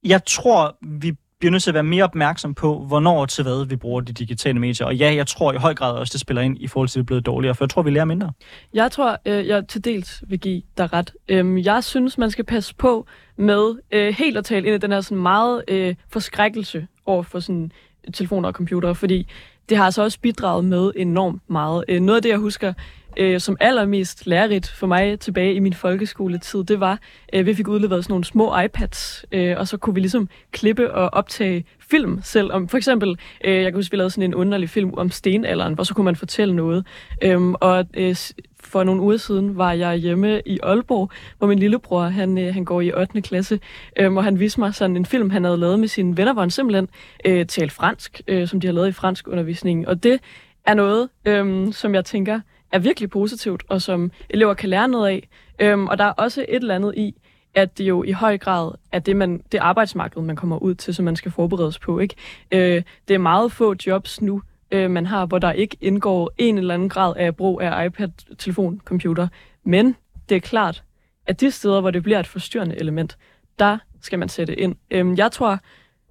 [0.05, 3.75] jeg tror, vi bliver nødt til at være mere opmærksom på, hvornår til hvad vi
[3.75, 4.87] bruger de digitale medier.
[4.87, 7.01] Og ja, jeg tror i høj grad også, det spiller ind i forhold til, at
[7.01, 8.31] det er blevet dårligere, for jeg tror, vi lærer mindre.
[8.73, 11.13] Jeg tror, øh, jeg til dels vil give dig ret.
[11.27, 13.05] Øhm, jeg synes, man skal passe på
[13.37, 17.39] med øh, helt at tale ind i den her sådan meget øh, forskrækkelse over for
[17.39, 17.71] sådan
[18.13, 19.27] telefoner og computere, fordi
[19.69, 21.83] det har altså også bidraget med enormt meget.
[21.87, 22.73] Øh, noget af det, jeg husker,
[23.17, 26.99] øh, som allermest lærerigt for mig tilbage i min folkeskoletid, det var,
[27.33, 30.93] øh, vi fik udleveret sådan nogle små iPads, øh, og så kunne vi ligesom klippe
[30.93, 32.53] og optage film selv.
[32.53, 35.73] Om, for eksempel, øh, jeg kan huske, vi lavede sådan en underlig film om stenalderen,
[35.73, 36.85] hvor så kunne man fortælle noget.
[37.21, 38.15] Øhm, og øh,
[38.59, 42.65] for nogle uger siden var jeg hjemme i Aalborg, hvor min lillebror, han, øh, han
[42.65, 43.21] går i 8.
[43.21, 43.59] klasse,
[43.99, 46.41] øh, og han viste mig sådan en film, han havde lavet med sine venner, hvor
[46.41, 46.87] han simpelthen
[47.25, 49.87] øh, talte fransk, øh, som de har lavet i fransk undervisning.
[49.87, 50.19] Og det
[50.65, 52.39] er noget, øh, som jeg tænker
[52.75, 55.29] er virkelig positivt, og som elever kan lære noget af.
[55.59, 57.15] Øhm, og der er også et eller andet i,
[57.53, 60.95] at det jo i høj grad er det, man, det arbejdsmarked, man kommer ud til,
[60.95, 61.99] som man skal forberedes på.
[61.99, 62.15] Ikke?
[62.51, 66.57] Øh, det er meget få jobs nu, øh, man har, hvor der ikke indgår en
[66.57, 69.27] eller anden grad af brug af iPad, telefon, computer.
[69.63, 69.95] Men
[70.29, 70.83] det er klart,
[71.27, 73.17] at de steder, hvor det bliver et forstyrrende element,
[73.59, 74.75] der skal man sætte ind.
[74.91, 75.59] Øh, jeg tror,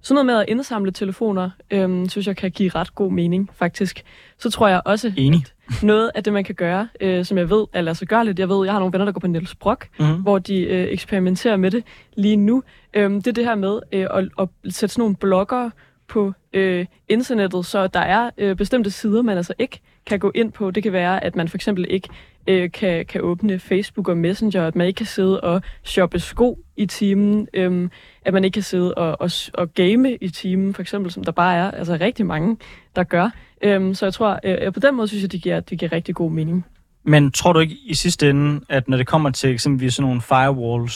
[0.05, 4.03] sådan noget med at indsamle telefoner, øhm, synes jeg kan give ret god mening, faktisk.
[4.37, 5.43] Så tror jeg også, Enig.
[5.67, 8.25] at noget af det, man kan gøre, øh, som jeg ved er lade sig gøre
[8.25, 10.21] lidt, jeg ved, jeg har nogle venner, der går på Niels Brock, mm-hmm.
[10.21, 11.83] hvor de øh, eksperimenterer med det
[12.17, 12.63] lige nu.
[12.93, 15.69] Øhm, det er det her med øh, at, at sætte sådan nogle blogger
[16.07, 20.51] på øh, internettet, så der er øh, bestemte sider, man altså ikke kan gå ind
[20.51, 20.71] på.
[20.71, 22.09] Det kan være, at man for eksempel ikke
[22.47, 26.59] øh, kan, kan åbne Facebook og Messenger, at man ikke kan sidde og shoppe sko
[26.77, 27.89] i timen, øh,
[28.25, 31.31] at man ikke kan sidde og, og, og game i timen, for eksempel, som der
[31.31, 32.57] bare er altså rigtig mange,
[32.95, 33.29] der gør.
[33.61, 36.15] Øh, så jeg tror, øh, på den måde synes jeg, det giver, det giver rigtig
[36.15, 36.65] god mening.
[37.07, 40.21] Men tror du ikke i sidste ende, at når det kommer til eksempelvis sådan nogle
[40.21, 40.89] firewall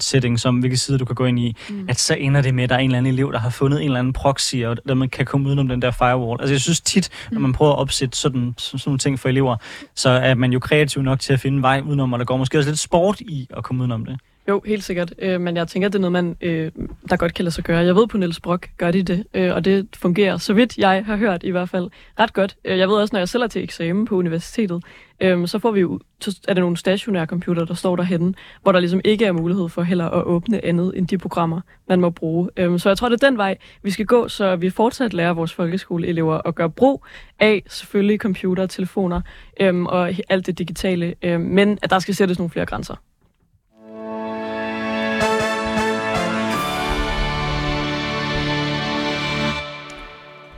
[0.00, 1.86] setting, som hvilke sider du kan gå ind i, mm.
[1.88, 3.80] at så ender det med, at der er en eller anden elev, der har fundet
[3.80, 6.40] en eller anden proxy, og der man kan komme udenom den der firewall.
[6.40, 9.56] Altså jeg synes tit, når man prøver at opsætte sådan, sådan nogle ting for elever,
[9.94, 12.58] så er man jo kreativ nok til at finde vej udenom, og der går måske
[12.58, 14.20] også lidt sport i at komme udenom det.
[14.48, 15.14] Jo, helt sikkert.
[15.18, 16.72] Øh, men jeg tænker, det er noget, man, øh,
[17.10, 17.78] der godt kan lade sig gøre.
[17.78, 21.04] Jeg ved på Niels Brock gør de det, øh, og det fungerer, så vidt jeg
[21.04, 22.56] har hørt i hvert fald, ret godt.
[22.64, 24.84] Øh, jeg ved også, når jeg selv er til eksamen på universitetet,
[25.20, 26.00] øh, så får vi jo,
[26.48, 29.82] er der nogle stationære computer, der står derhenne, hvor der ligesom ikke er mulighed for
[29.82, 32.50] heller at åbne andet end de programmer, man må bruge.
[32.56, 35.32] Øh, så jeg tror, det er den vej, vi skal gå, så vi fortsat lærer
[35.32, 37.04] vores folkeskoleelever at gøre brug
[37.38, 39.20] af selvfølgelig computer, telefoner
[39.60, 42.94] øh, og alt det digitale, øh, men at der skal sættes nogle flere grænser.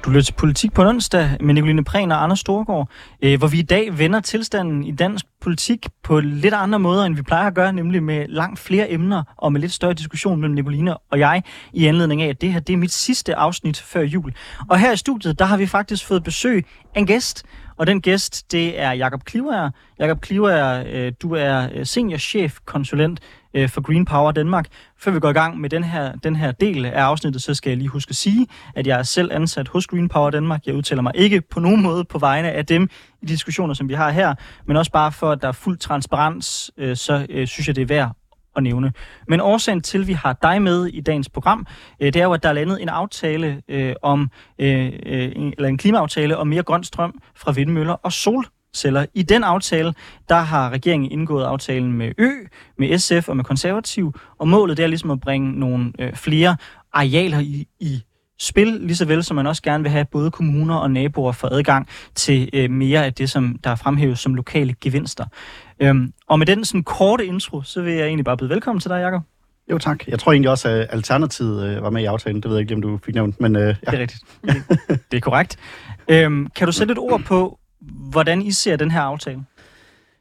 [0.05, 2.91] Du lytter til Politik på onsdag med Nicoline Prehn og Anders Storgård,
[3.23, 7.15] øh, hvor vi i dag vender tilstanden i dansk politik på lidt andre måder, end
[7.15, 10.55] vi plejer at gøre, nemlig med langt flere emner og med lidt større diskussion mellem
[10.55, 14.01] Nicoline og jeg, i anledning af, at det her det er mit sidste afsnit før
[14.01, 14.33] jul.
[14.69, 17.45] Og her i studiet, der har vi faktisk fået besøg af en gæst,
[17.77, 19.71] og den gæst, det er Jakob Kliver.
[19.99, 23.21] Jakob Kliver, øh, du er øh, seniorchef-konsulent
[23.55, 24.67] øh, for Green Power Danmark.
[24.99, 27.71] Før vi går i gang med den her, den her del af afsnittet, så skal
[27.71, 30.67] jeg lige huske at sige, at jeg er selv ansat hos Green Power Danmark.
[30.67, 32.89] Jeg udtaler mig ikke på nogen måde på vegne af dem
[33.23, 34.35] i de diskussioner, som vi har her,
[34.67, 37.83] men også bare for, at der er fuld transparens, øh, så øh, synes jeg, det
[37.83, 38.13] er værd
[38.57, 38.93] at nævne.
[39.29, 41.67] Men årsagen til, at vi har dig med i dagens program,
[42.01, 45.55] øh, det er jo, at der er landet en aftale øh, om, øh, øh en,
[45.57, 48.13] eller en klimaaftale om mere grøn strøm fra vindmøller og
[48.75, 49.07] solceller.
[49.15, 49.95] I den aftale,
[50.29, 52.31] der har regeringen indgået aftalen med Ø,
[52.79, 56.57] med SF og med Konservativ, og målet det er ligesom at bringe nogle øh, flere
[56.93, 58.03] arealer i, i
[58.41, 61.49] spil, lige så vel som man også gerne vil have både kommuner og naboer for
[61.49, 65.25] adgang til øh, mere af det, som der er fremhævet som lokale gevinster.
[65.81, 68.91] Øhm, og med den sådan korte intro, så vil jeg egentlig bare byde velkommen til
[68.91, 69.23] dig, Jacob.
[69.71, 70.09] Jo, tak.
[70.09, 72.43] Jeg tror egentlig også, at Alternativet øh, var med i aftalen.
[72.43, 73.73] Det ved jeg ikke, om du fik nævnt, men øh, ja.
[73.73, 74.23] Det er rigtigt.
[75.11, 75.57] det er korrekt.
[76.09, 79.45] Øhm, kan du sætte et ord på, hvordan I ser den her aftale?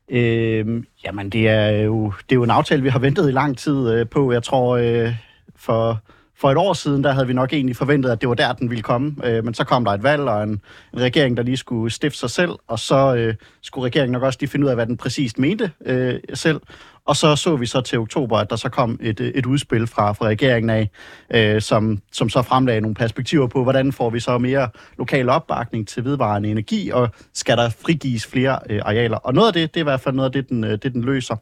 [0.10, 3.58] Øhm, jamen, det er, jo, det er jo en aftale, vi har ventet i lang
[3.58, 4.32] tid øh, på.
[4.32, 5.16] Jeg tror, øh,
[5.56, 6.02] for
[6.40, 8.70] for et år siden, der havde vi nok egentlig forventet, at det var der, den
[8.70, 9.16] ville komme.
[9.24, 10.62] Øh, men så kom der et valg og en,
[10.94, 14.38] en regering, der lige skulle stifte sig selv, og så øh, skulle regeringen nok også
[14.42, 16.62] lige finde ud af, hvad den præcist mente øh, selv.
[17.08, 19.88] Og så så vi så til oktober, at der så kom et, øh, et udspil
[19.88, 20.90] fra, fra regeringen af,
[21.34, 25.88] øh, som, som så fremlagde nogle perspektiver på, hvordan får vi så mere lokal opbakning
[25.88, 29.18] til vedvarende energi, og skal der frigives flere øh, arealer.
[29.18, 30.94] Og noget af det, det er i hvert fald noget af det, den, øh, det,
[30.94, 31.36] den løser.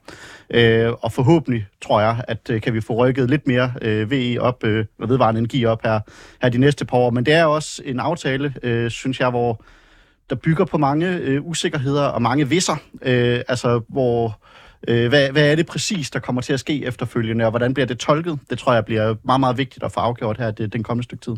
[0.49, 4.41] Øh, og forhåbentlig, tror jeg, at øh, kan vi få rykket lidt mere øh, VE
[4.41, 5.99] op, øh, vedvarende energi op her,
[6.41, 7.09] her de næste par år.
[7.09, 9.63] Men det er også en aftale, øh, synes jeg, hvor
[10.29, 12.75] der bygger på mange øh, usikkerheder og mange visser.
[13.01, 14.39] Øh, altså, hvor
[14.87, 17.87] Øh, hvad, hvad er det præcis, der kommer til at ske efterfølgende, og hvordan bliver
[17.87, 18.39] det tolket?
[18.49, 21.23] Det tror jeg bliver meget, meget vigtigt at få afgjort her det, den kommende stykke
[21.23, 21.35] tid.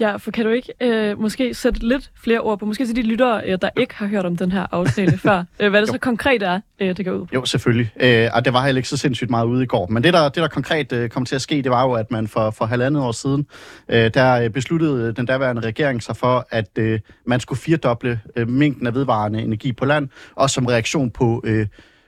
[0.00, 3.02] Ja, for kan du ikke øh, måske sætte lidt flere ord på, måske til de
[3.02, 5.92] lyttere, øh, der ikke har hørt om den her aftale før, øh, hvad det Jo.
[5.92, 7.30] så konkret er, øh, det går ud på?
[7.34, 7.92] Jo, selvfølgelig.
[8.00, 9.86] Øh, og det var heller ikke så sindssygt meget ude i går.
[9.86, 12.10] Men det, der, det, der konkret øh, kom til at ske, det var jo, at
[12.10, 13.46] man for, for halvandet år siden,
[13.88, 18.48] øh, der øh, besluttede den daværende regering sig for, at øh, man skulle firdoble øh,
[18.48, 21.66] mængden af vedvarende energi på land, også som reaktion på øh,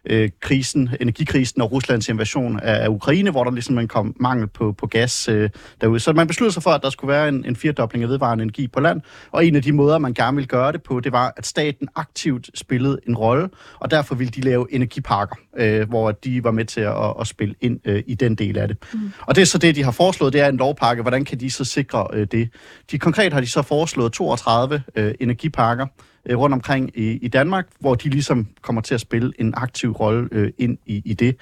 [0.09, 4.73] øh, krisen, energikrisen og Ruslands invasion af, af Ukraine, hvor der ligesom kom mangel på,
[4.73, 6.01] på gas øh, derude.
[6.01, 8.69] Så man besluttede sig for, at der skulle være en, en firdobling af vedvarende energi
[8.69, 9.01] på land,
[9.33, 11.89] og en af de måder, man gerne ville gøre det på, det var, at staten
[11.97, 13.49] aktivt spillede en rolle,
[13.81, 17.55] og derfor ville de lave energiparker, øh, hvor de var med til at, at spille
[17.61, 18.77] ind øh, i den del af det.
[18.93, 19.13] Mm.
[19.21, 21.03] Og det er så det, de har foreslået, det er en lovpakke.
[21.03, 22.49] Hvordan kan de så sikre øh, det?
[22.91, 25.87] De konkret har de så foreslået 32 øh, energiparker,
[26.29, 29.93] øh, rundt omkring i, i Danmark, hvor de ligesom kommer til at spille en aktiv
[29.93, 31.37] rolle øh, ind i, i det.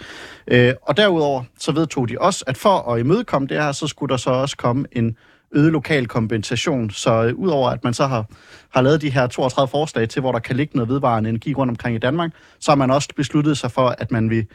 [0.49, 4.11] Øh, og derudover så vedtog de også, at for at imødekomme det her, så skulle
[4.11, 5.17] der så også komme en
[5.53, 6.91] øget lokal kompensation.
[6.91, 8.27] Så øh, udover at man så har,
[8.75, 11.71] har lavet de her 32 forslag til, hvor der kan ligge noget vedvarende energi rundt
[11.71, 14.47] omkring i Danmark, så har man også besluttet sig for, at man vil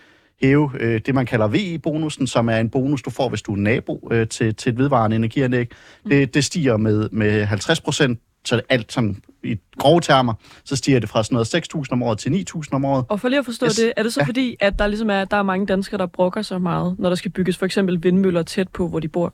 [0.41, 3.57] hæve øh, det, man kalder VI-bonusen, som er en bonus, du får, hvis du er
[3.57, 5.71] nabo øh, til, til et vedvarende energianlæg.
[6.09, 10.33] Det, det stiger med, med 50 procent, så det alt sådan i grove termer,
[10.65, 13.05] så stiger det fra sådan noget 6.000 om året til 9.000 om året.
[13.09, 13.75] Og for lige at forstå Yes.
[13.75, 14.25] det, er det så Ja.
[14.25, 17.15] fordi, at der ligesom er, der er mange danskere, der brokker så meget, når der
[17.15, 19.33] skal bygges for eksempel vindmøller tæt på, hvor de bor?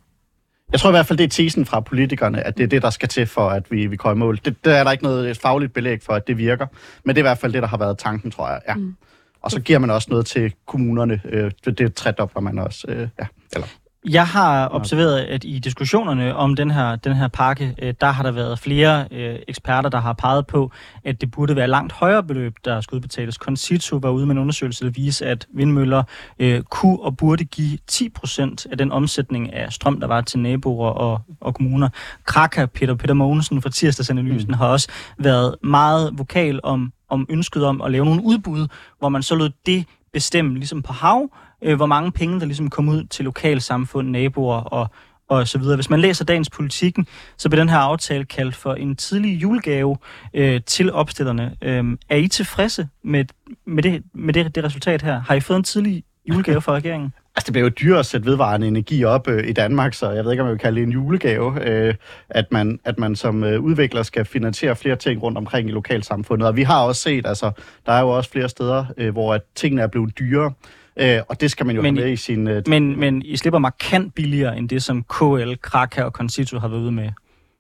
[0.72, 2.90] Jeg tror i hvert fald, det er tesen fra politikerne, at det er det, der
[2.90, 4.40] skal til for, at vi, vi kommer i mål.
[4.46, 6.68] Det, der er der ikke noget fagligt belæg for, at det virker,
[7.04, 8.62] men det er i hvert fald det, der har været tanken, tror jeg.
[8.68, 8.74] Ja.
[8.76, 8.96] Mm.
[9.42, 11.22] Og så giver man også noget til kommunerne.
[11.30, 12.86] Øh, det det tredobler man også.
[12.90, 13.26] Øh, ja.
[13.54, 13.68] Eller,
[14.10, 18.24] Jeg har observeret, at i diskussionerne om den her, den her pakke, øh, der har
[18.24, 20.72] der været flere øh, eksperter, der har peget på,
[21.04, 23.36] at det burde være langt højere beløb, der skulle udbetales.
[23.36, 26.04] Concito var ude med en undersøgelse, der viser, at vindmøller
[26.40, 30.90] øh, kunne og burde give 10% af den omsætning af strøm, der var til naboer
[30.90, 31.90] og, og kommuner.
[32.26, 34.54] Kraka, Peter Peter Mogensen fra Tirsdagsanalysen, mm.
[34.54, 38.68] har også været meget vokal om, om ønsket om at lave nogle udbud,
[39.00, 41.30] hvor man så lod det bestemme, ligesom på hav,
[41.62, 44.88] øh, hvor mange penge, der ligesom kom ud til lokalsamfund, naboer og,
[45.30, 45.76] og så videre.
[45.76, 49.98] Hvis man læser dagens politikken, så bliver den her aftale kaldt for en tidlig julegave
[50.34, 51.56] øh, til opstillerne.
[51.62, 53.26] Øh, er I tilfredse med,
[53.66, 55.20] med, det, med det, det resultat her?
[55.20, 57.14] Har I fået en tidlig julegave fra regeringen?
[57.36, 60.24] altså, det bliver jo dyrere at sætte vedvarende energi op øh, i Danmark, så jeg
[60.24, 61.94] ved ikke, om jeg vil kalde det en julegave, øh,
[62.30, 66.48] at, man, at man som øh, udvikler skal finansiere flere ting rundt omkring i lokalsamfundet.
[66.48, 67.52] Og vi har også set, altså,
[67.86, 70.54] der er jo også flere steder, øh, hvor at tingene er blevet dyrere,
[71.00, 72.48] øh, og det skal man jo Men have med i sin...
[72.48, 76.68] Øh, Men, men I slipper markant billigere end det, som KL, Kraka og Concito har
[76.68, 77.10] været ude med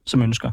[0.05, 0.51] som ønsker.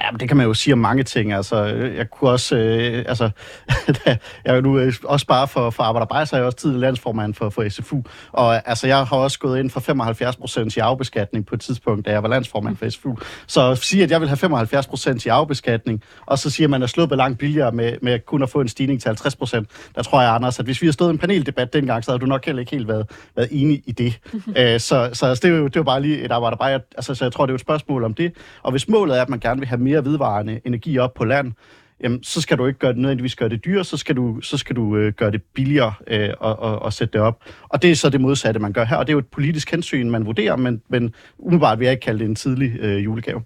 [0.00, 1.32] Ja, men det kan man jo sige om mange ting.
[1.32, 3.30] Altså, øh, jeg kunne også, øh, altså,
[4.06, 6.80] jeg er jo nu øh, også bare for, for Arbejderbejde, så er jeg også tidligere
[6.80, 8.02] landsformand for, for SFU.
[8.32, 11.60] Og øh, altså, jeg har også gået ind for 75 procent i afbeskatning på et
[11.60, 13.16] tidspunkt, da jeg var landsformand for SFU.
[13.46, 16.82] Så at sige, at jeg vil have 75 procent i afbeskatning, og så siger man,
[16.82, 19.68] at er sluppet langt billigere med, med kun at få en stigning til 50 procent.
[19.94, 22.20] Der tror jeg, Anders, at hvis vi havde stået i en paneldebat dengang, så havde
[22.20, 24.18] du nok heller ikke helt været, været enig i det.
[24.56, 26.84] Æ, så så altså, det, er jo, det jo bare lige et Arbejderbejde.
[26.96, 28.32] Altså, så jeg tror, det er et spørgsmål om det.
[28.62, 31.52] Og hvis målet er, at man gerne vil have mere vedvarende energi op på land,
[32.00, 34.58] jamen, så skal du ikke gøre det nødvendigvis gøre det dyre, så skal du, så
[34.58, 37.44] skal du øh, gøre det billigere øh, og, og, og sætte det op.
[37.68, 38.96] Og det er så det modsatte, man gør her.
[38.96, 42.04] Og det er jo et politisk hensyn, man vurderer, men, men umiddelbart vil jeg ikke
[42.04, 43.42] kalde det en tidlig øh, julegave.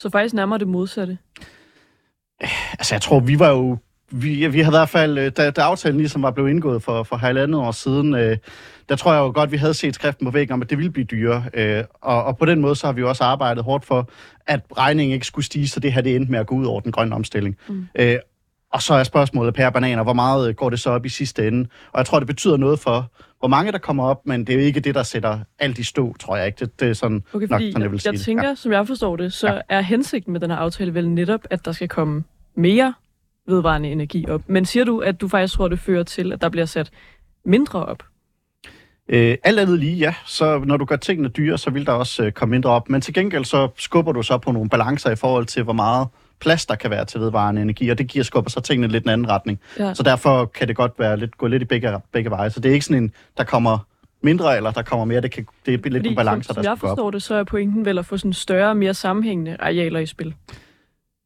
[0.00, 1.18] Så faktisk nærmere det modsatte.
[2.72, 3.78] Altså, jeg tror, vi var jo...
[4.10, 7.02] Vi, vi havde i hvert fald, øh, da, da aftalen ligesom var blevet indgået for,
[7.02, 8.36] for halvandet år siden, øh,
[8.88, 10.90] der tror jeg jo godt, vi havde set skriften på væggen om, at det ville
[10.92, 11.44] blive dyre.
[11.54, 14.10] Øh, og, og på den måde, så har vi jo også arbejdet hårdt for,
[14.46, 16.80] at regningen ikke skulle stige, så det her det endte med at gå ud over
[16.80, 17.56] den grønne omstilling.
[17.68, 17.86] Mm.
[17.94, 18.16] Øh,
[18.72, 21.48] og så er spørgsmålet per bananer, hvor meget øh, går det så op i sidste
[21.48, 21.68] ende?
[21.92, 24.54] Og jeg tror, det betyder noget for, hvor mange der kommer op, men det er
[24.54, 26.56] jo ikke det, der sætter alt i stå, tror jeg ikke.
[26.64, 28.58] Det, det er sådan Okay, nok, sådan, jeg, vil jeg, sige tænker, det.
[28.58, 29.54] som jeg forstår det, så Ja.
[29.54, 29.60] ja.
[29.68, 32.24] er hensigten med den her aftale vel netop, at der skal komme
[32.56, 32.94] mere
[33.50, 34.42] vedvarende energi op.
[34.46, 36.90] Men siger du, at du faktisk tror, det fører til, at der bliver sat
[37.44, 38.02] mindre op?
[39.08, 40.14] Øh, alt andet lige, ja.
[40.26, 42.88] Så når du gør tingene dyre, så vil der også øh, komme mindre op.
[42.88, 46.08] Men til gengæld så skubber du så på nogle balancer i forhold til, hvor meget
[46.40, 49.10] plads der kan være til vedvarende energi, og det giver skubber så tingene lidt en
[49.10, 49.60] anden retning.
[49.78, 49.94] Ja.
[49.94, 52.50] Så derfor kan det godt være lidt, gå lidt i begge, begge veje.
[52.50, 53.78] Så det er ikke sådan en, der kommer
[54.22, 55.20] mindre, eller der kommer mere.
[55.20, 56.96] Det, kan, det er lidt Fordi, nogle balancer, som, der jeg skal gå op.
[56.96, 60.34] forstår det, så er pointen vel at få sådan større, mere sammenhængende arealer i spil.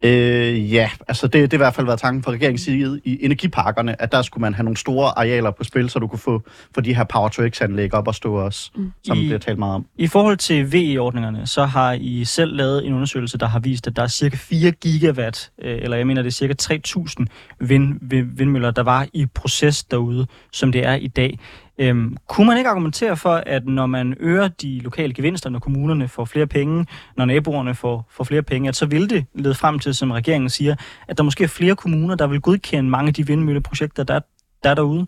[0.04, 3.18] Øh, ja, altså det, det har i hvert fald været tanken fra regeringens side i
[3.24, 6.42] energiparkerne, at der skulle man have nogle store arealer på spil, så du kunne få,
[6.74, 8.92] få de her power to x anlæg op og stå også, mm.
[9.04, 9.86] som I- bliver talt meget om.
[9.96, 13.96] I forhold til VE-ordningerne, så har I selv lavet en undersøgelse, der har vist, at
[13.96, 17.24] der er cirka 4 gigawatt, øh, eller jeg mener, det er cirka 3.000
[17.60, 21.38] vind, vind, vindmøller, der var i proces derude, som det er i dag.
[21.78, 26.08] Øhm, kunne man ikke argumentere for, at når man øger de lokale gevinster, når kommunerne
[26.08, 29.78] får flere penge, når naboerne får, får flere penge, at så vil det lede frem
[29.78, 30.76] til, som regeringen siger,
[31.08, 34.20] at der måske er flere kommuner, der vil godkende mange af de vindmølleprojekter, der,
[34.62, 35.06] der er derude?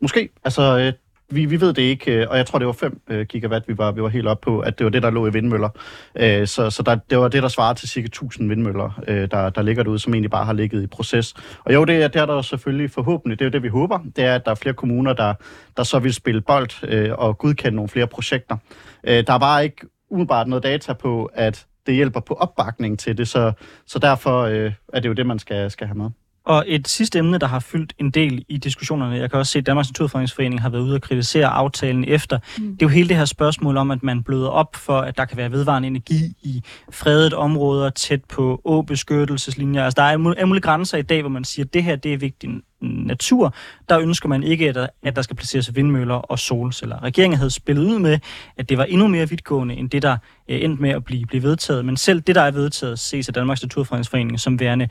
[0.00, 0.28] Måske.
[0.44, 0.92] Altså, øh,
[1.30, 3.78] vi, vi ved det ikke, øh, og jeg tror, det var 5 øh, gigawatt, vi
[3.78, 5.68] var, vi var helt op på, at det var det, der lå i vindmøller.
[6.16, 9.62] Øh, så så der, det var det, der svarer til cirka 1000 vindmøller, der, der
[9.62, 11.34] ligger derude, som egentlig bare har ligget i proces.
[11.64, 13.98] Og jo, det, er, det er der selvfølgelig forhåbentlig, det er jo det, vi håber,
[14.16, 15.34] det er, at der er flere kommuner, der,
[15.76, 18.56] der så vil spille bold og godkende nogle flere projekter.
[19.04, 23.28] Der er bare ikke umiddelbart noget data på, at det hjælper på opbakning til det,
[23.28, 23.52] så,
[23.86, 24.46] så derfor
[24.92, 26.10] er det jo det, man skal, skal have med.
[26.46, 29.58] Og et sidste emne, der har fyldt en del i diskussionerne, jeg kan også se,
[29.58, 32.64] at Danmarks Naturfredningsforening har været ude og kritisere aftalen efter, mm.
[32.64, 35.24] det er jo hele det her spørgsmål om, at man bløder op for, at der
[35.24, 39.84] kan være vedvarende energi i fredet områder tæt på åbeskyttelseslinjer.
[39.84, 42.12] Altså der er alle mulige grænser i dag, hvor man siger, at det her det
[42.12, 43.54] er vigtigt natur,
[43.88, 47.02] der ønsker man ikke, at der, at der skal placeres vindmøller og solceller.
[47.02, 48.18] Regeringen havde spillet ud med,
[48.56, 50.16] at det var endnu mere vidtgående end det, der
[50.48, 51.84] øh, endte med at blive, blive vedtaget.
[51.84, 54.88] Men selv det, der er vedtaget, ses af Danmarks Naturfredningsforening som værende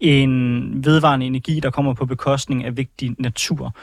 [0.00, 3.76] en vedvarende energi, der kommer på bekostning af vigtig natur.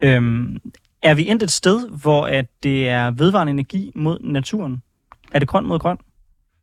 [0.00, 0.58] Øhm,
[1.02, 4.82] er vi endt et sted, hvor at det er vedvarende energi mod naturen?
[5.32, 5.96] Er det grøn mod grøn?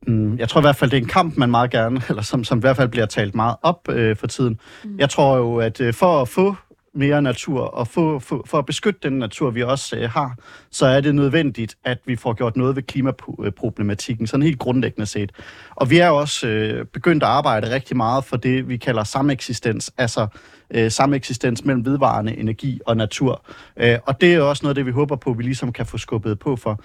[0.08, 2.44] Mm, jeg tror i hvert fald, det er en kamp, man meget gerne, eller som,
[2.44, 4.60] som i hvert fald bliver talt meget op øh, for tiden.
[4.84, 5.00] Mm.
[5.00, 6.56] Jeg tror jo, at øh, for at få
[6.98, 10.36] mere natur, og for, for, for at beskytte den natur, vi også øh, har,
[10.72, 15.32] så er det nødvendigt, at vi får gjort noget ved klimaproblematikken, sådan helt grundlæggende set.
[15.76, 19.94] Og vi er også øh, begyndt at arbejde rigtig meget for det, vi kalder sameksistens,
[19.98, 20.28] altså
[20.72, 23.46] øh, sameksistens mellem vedvarende energi og natur.
[23.78, 25.86] Øh, og det er også noget af det, vi håber på, at vi ligesom kan
[25.86, 26.82] få skubbet på for.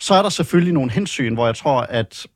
[0.00, 2.26] Så er der selvfølgelig nogle hensyn, hvor jeg tror, at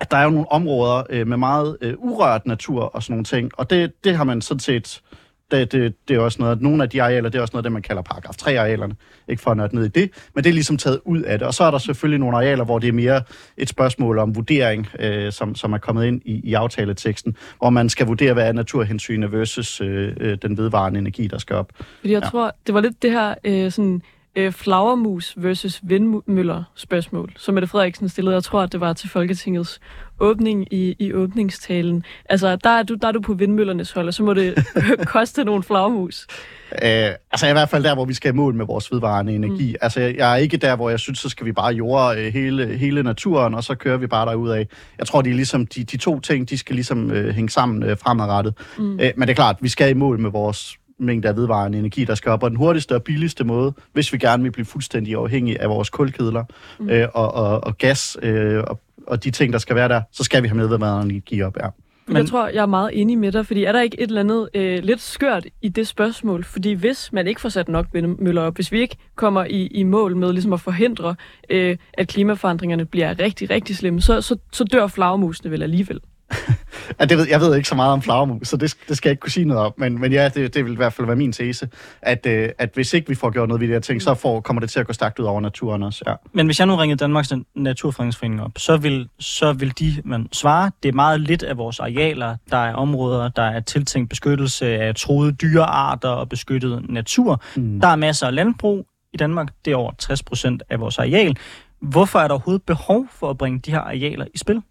[0.00, 3.24] at der er jo nogle områder øh, med meget øh, urørt natur og sådan nogle
[3.24, 5.02] ting, og det, det har man sådan set,
[5.50, 7.64] det, det, det er også noget, at nogle af de arealer, det er også noget,
[7.64, 8.94] det man kalder paragraf 3-arealerne,
[9.28, 11.46] ikke for at nørde ned i det, men det er ligesom taget ud af det.
[11.46, 13.22] Og så er der selvfølgelig nogle arealer, hvor det er mere
[13.56, 17.88] et spørgsmål om vurdering, øh, som, som er kommet ind i, i aftaleteksten, hvor man
[17.88, 21.72] skal vurdere, hvad er naturhensynet versus øh, øh, den vedvarende energi, der skal op.
[22.00, 22.28] Fordi jeg ja.
[22.28, 24.02] tror, det var lidt det her øh, sådan
[24.36, 28.34] øh, flagermus versus vindmøller spørgsmål, som Mette Frederiksen stillede.
[28.34, 29.80] Jeg tror, at det var til Folketingets
[30.20, 32.04] åbning i, i åbningstalen.
[32.28, 34.54] Altså, der er, du, der er du på vindmøllernes hold, og så må det
[35.06, 36.26] koste nogle flagermus.
[36.72, 39.68] Øh, altså i hvert fald der, hvor vi skal i mål med vores vedvarende energi.
[39.68, 39.78] Mm.
[39.80, 42.76] Altså jeg er ikke der, hvor jeg synes, så skal vi bare jorde øh, hele,
[42.78, 44.66] hele naturen, og så kører vi bare derud af.
[44.98, 47.82] Jeg tror, de, er ligesom, de, de to ting, de skal ligesom øh, hænge sammen
[47.82, 48.54] øh, fremadrettet.
[48.78, 49.00] Mm.
[49.00, 52.04] Øh, men det er klart, vi skal i mål med vores mængde af vedvarende energi,
[52.04, 52.42] der skal op.
[52.42, 55.90] Og den hurtigste og billigste måde, hvis vi gerne vil blive fuldstændig afhængige af vores
[55.90, 56.44] kulkedler
[56.80, 56.90] mm.
[56.90, 60.24] øh, og, og, og gas øh, og, og de ting, der skal være der, så
[60.24, 61.68] skal vi have med vedvarende energi op, ja.
[62.06, 64.20] Men jeg tror, jeg er meget enig med dig, fordi er der ikke et eller
[64.20, 66.44] andet øh, lidt skørt i det spørgsmål?
[66.44, 69.82] Fordi hvis man ikke får sat nok vindmøller op, hvis vi ikke kommer i, i
[69.82, 71.14] mål med ligesom at forhindre,
[71.50, 76.00] øh, at klimaforandringerne bliver rigtig, rigtig slemme, så, så, så dør flagermusene vel alligevel.
[77.00, 79.12] ja, det ved, jeg ved ikke så meget om flagermus, så det, det skal jeg
[79.12, 79.72] ikke kunne sige noget om.
[79.76, 81.68] Men, men ja, det, det vil i hvert fald være min tese,
[82.02, 84.40] at, øh, at hvis ikke vi får gjort noget ved de her ting, så får,
[84.40, 86.04] kommer det til at gå stærkt ud over naturen også.
[86.06, 86.14] Ja.
[86.32, 90.70] Men hvis jeg nu ringer Danmarks Naturfredningsforening op, så vil, så vil de man svare,
[90.82, 94.94] det er meget lidt af vores arealer, der er områder, der er tiltænkt beskyttelse af
[94.94, 97.42] troede dyrearter og beskyttet natur.
[97.56, 97.80] Mm.
[97.80, 101.36] Der er masser af landbrug i Danmark, det er over 60 procent af vores areal.
[101.80, 104.62] Hvorfor er der overhovedet behov for at bringe de her arealer i spil?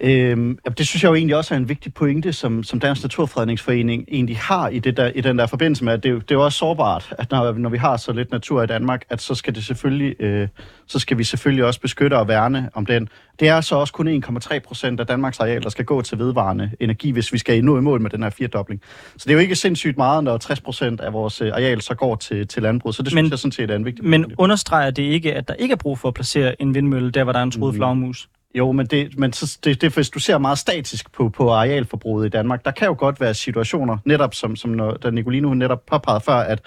[0.00, 4.04] Øhm, det synes jeg jo egentlig også er en vigtig pointe, som, som Dansk Naturfredningsforening
[4.08, 6.44] egentlig har i, det der, i den der forbindelse med, at det, det er jo
[6.44, 9.54] også sårbart, at når, når vi har så lidt natur i Danmark, at så skal,
[9.54, 10.48] det selvfølgelig, øh,
[10.86, 13.08] så skal vi selvfølgelig også beskytte og værne om den.
[13.40, 16.70] Det er så også kun 1,3 procent af Danmarks areal, der skal gå til vedvarende
[16.80, 18.80] energi, hvis vi skal nå i mål med den her firedobling.
[19.16, 21.94] Så det er jo ikke sindssygt meget, når 60 procent af vores øh, areal så
[21.94, 22.94] går til, til landbrug.
[22.94, 24.40] Så det men, synes jeg sådan set er en vigtig Men pointe.
[24.40, 27.32] understreger det ikke, at der ikke er brug for at placere en vindmølle der, hvor
[27.32, 27.78] der er en troet mm.
[27.78, 28.28] flagmus?
[28.54, 32.26] Jo, men, det, men så, det, det, hvis du ser meget statisk på, på arealforbruget
[32.26, 35.86] i Danmark, der kan jo godt være situationer, netop som, som når, da Nicolino netop
[35.86, 36.60] påpegede før, at,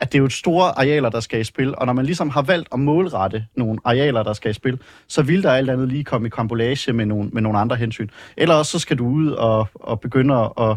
[0.00, 2.42] at det er jo store arealer, der skal i spil, og når man ligesom har
[2.42, 6.04] valgt at målrette nogle arealer, der skal i spil, så vil der alt andet lige
[6.04, 8.08] komme i kambolage med nogle, med nogle andre hensyn.
[8.36, 10.76] Eller også så skal du ud og, og begynde at,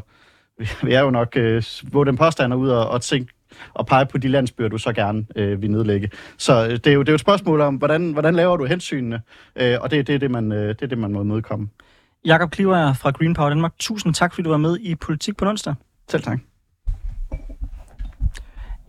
[0.84, 3.34] vi er jo nok, øh, hvor den påstander ud og, og tænke,
[3.74, 6.10] og pege på de landsbyer, du så gerne øh, vil nedlægge.
[6.38, 8.66] Så øh, det, er jo, det er jo et spørgsmål om, hvordan, hvordan laver du
[8.66, 9.22] hensynene,
[9.56, 11.70] øh, og det, det, er det, man, øh, det er det, man må mødekomme.
[12.26, 15.46] Jakob Kliver fra Green Power Danmark, tusind tak, fordi du var med i Politik på
[15.46, 15.76] onsdag.
[16.10, 16.40] Selv tak.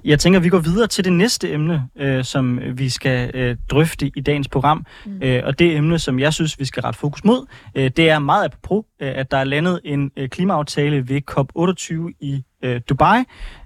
[0.04, 3.56] Jeg tænker, at vi går videre til det næste emne, øh, som vi skal øh,
[3.70, 4.86] drøfte i dagens program.
[5.06, 5.22] Mm.
[5.22, 8.18] Øh, og det emne, som jeg synes, vi skal rette fokus mod, øh, det er
[8.18, 13.24] meget apropos, øh, at der er landet en øh, klimaaftale ved COP28 i øh, Dubai,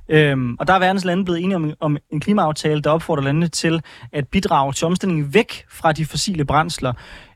[0.08, 3.48] Øhm, og der er verdens lande blevet enige om, om en klimaaftale, der opfordrer landene
[3.48, 3.82] til
[4.12, 6.92] at bidrage til omstillingen væk fra de fossile brændsler.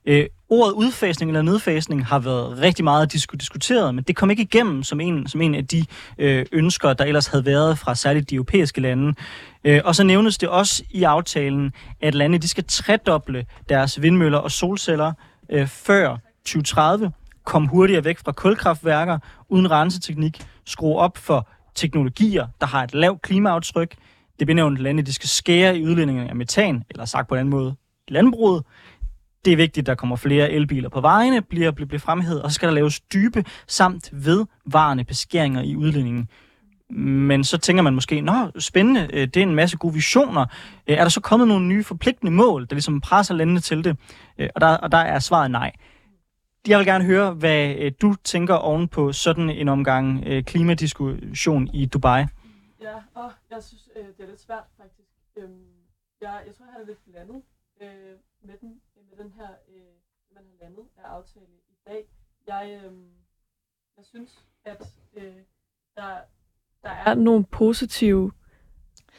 [0.07, 4.83] Øh, ordet udfasning eller nedfasning har været rigtig meget diskuteret, men det kom ikke igennem
[4.83, 5.85] som en, som en af de
[6.19, 9.15] øh, ønsker, der ellers havde været fra særligt de europæiske lande.
[9.65, 14.39] Øh, og så nævnes det også i aftalen, at lande de skal tredoble deres vindmøller
[14.39, 15.13] og solceller
[15.51, 17.13] øh, før 2030,
[17.45, 19.19] komme hurtigere væk fra kulkraftværker
[19.49, 23.95] uden renseteknik, skrue op for teknologier, der har et lavt klimaaftryk.
[24.39, 27.51] Det benævnte lande, de skal skære i udledningen af metan, eller sagt på en anden
[27.51, 27.75] måde,
[28.09, 28.65] landbruget.
[29.45, 32.51] Det er vigtigt, at der kommer flere elbiler på vejene, bliver, bliver, bliver fremhævet, og
[32.51, 36.29] så skal der laves dybe samt vedvarende beskæringer i udledningen.
[36.91, 40.47] Men så tænker man måske, nå, spændende, øh, det er en masse gode visioner.
[40.87, 43.97] Øh, er der så kommet nogle nye forpligtende mål, der ligesom presser landene til det?
[44.39, 45.73] Øh, og der, og der er svaret nej.
[46.69, 51.69] Jeg vil gerne høre, hvad øh, du tænker oven på sådan en omgang øh, klimadiskussion
[51.75, 52.25] i Dubai.
[52.81, 55.09] Ja, og jeg synes, øh, det er lidt svært faktisk.
[55.37, 55.65] Øhm,
[56.21, 57.43] jeg, jeg tror, jeg er lidt blandet
[57.81, 58.81] med, den,
[59.11, 59.49] med den her,
[60.35, 62.05] man har landet af aftale i dag.
[62.47, 62.93] Jeg, øh,
[63.97, 64.83] jeg synes, at
[65.97, 66.19] der,
[66.83, 68.33] der er nogle positive...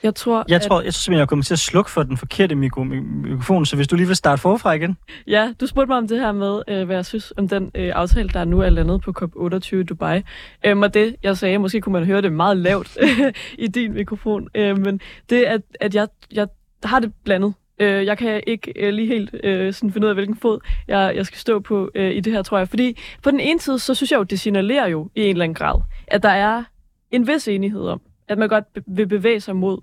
[0.03, 2.17] Jeg tror, Jeg at, tror, jeg tror simpelthen, jeg kommer til at slukke for den
[2.17, 4.97] forkerte mikro- mikrofon, så hvis du lige vil starte forfra igen.
[5.27, 7.91] Ja, du spurgte mig om det her med, øh, hvad jeg synes om den øh,
[7.95, 10.21] aftale, der nu er landet på COP28 i Dubai.
[10.65, 12.97] Øhm, og det, jeg sagde, måske kunne man høre det meget lavt
[13.57, 14.99] i din mikrofon, øh, men
[15.29, 16.47] det, at, at jeg, jeg
[16.83, 17.53] har det blandet.
[17.79, 21.13] Øh, jeg kan ikke øh, lige helt øh, sådan finde ud af, hvilken fod jeg,
[21.15, 22.69] jeg skal stå på øh, i det her, tror jeg.
[22.69, 25.43] Fordi på den ene side, så synes jeg jo, det signalerer jo i en eller
[25.43, 26.63] anden grad, at der er
[27.11, 29.77] en vis enighed om, at man godt vil bevæge sig mod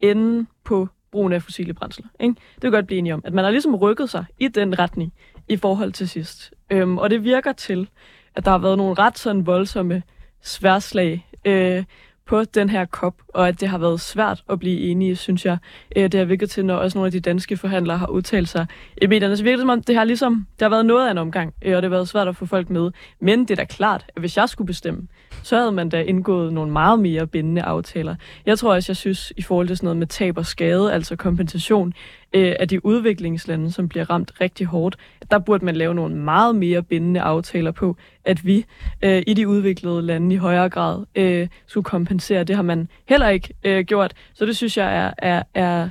[0.00, 2.06] ende på brugen af fossile brændsler.
[2.20, 2.34] Ikke?
[2.54, 5.12] Det kan godt blive enige om, at man har ligesom rykket sig i den retning
[5.48, 6.54] i forhold til sidst.
[6.70, 7.88] Øhm, og det virker til,
[8.34, 10.02] at der har været nogle ret sådan voldsomme
[10.40, 11.84] sværslag øh,
[12.26, 15.58] på den her COP, og at det har været svært at blive enige, synes jeg.
[15.96, 18.66] Øh, det har virket til, når også nogle af de danske forhandlere har udtalt sig
[19.02, 19.36] i medierne.
[19.36, 21.54] Så virker det som om, det har ligesom, det har været noget af en omgang,
[21.62, 22.90] øh, og det har været svært at få folk med.
[23.20, 25.08] Men det er da klart, at hvis jeg skulle bestemme,
[25.42, 28.14] så havde man da indgået nogle meget mere bindende aftaler.
[28.46, 31.16] Jeg tror også, jeg synes, i forhold til sådan noget med tab og skade, altså
[31.16, 31.92] kompensation
[32.34, 34.96] øh, af de udviklingslande, som bliver ramt rigtig hårdt,
[35.30, 38.64] der burde man lave nogle meget mere bindende aftaler på, at vi
[39.02, 42.44] øh, i de udviklede lande i højere grad øh, skulle kompensere.
[42.44, 45.88] Det har man heller ikke øh, gjort, så det synes jeg er, er, er,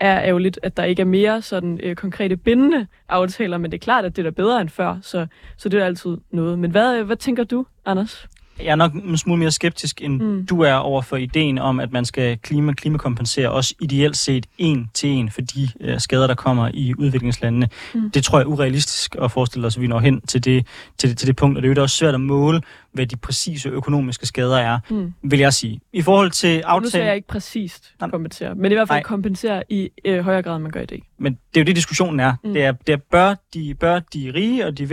[0.00, 3.84] er ærgerligt, at der ikke er mere sådan øh, konkrete bindende aftaler, men det er
[3.84, 5.26] klart, at det er da bedre end før, så,
[5.56, 6.58] så det er altid noget.
[6.58, 8.28] Men hvad, hvad tænker du, Anders?
[8.64, 10.46] Jeg er nok en smule mere skeptisk, end Mm.
[10.46, 14.90] du er over for ideen om, at man skal klima, klimakompensere også ideelt set en
[14.94, 17.68] til en for de øh, skader, der kommer i udviklingslandene.
[17.94, 18.10] Mm.
[18.10, 20.66] Det tror jeg er urealistisk at forestille os, at vi når hen til det,
[20.98, 22.60] til, det, til det punkt, og det er jo også svært at måle,
[22.92, 25.12] hvad de præcise økonomiske skader er, Mm.
[25.22, 25.80] vil jeg sige.
[25.92, 29.02] I forhold til Nu sagde jeg aftalen, ikke præcist kompensere, men i hvert fald Nej.
[29.02, 31.02] kompensere i øh, højere grad, end man gør i dag.
[31.18, 32.34] men det er jo det, diskussionen er.
[32.44, 32.52] Mm.
[32.52, 34.86] Det er, det er bør, de, bør de rige og de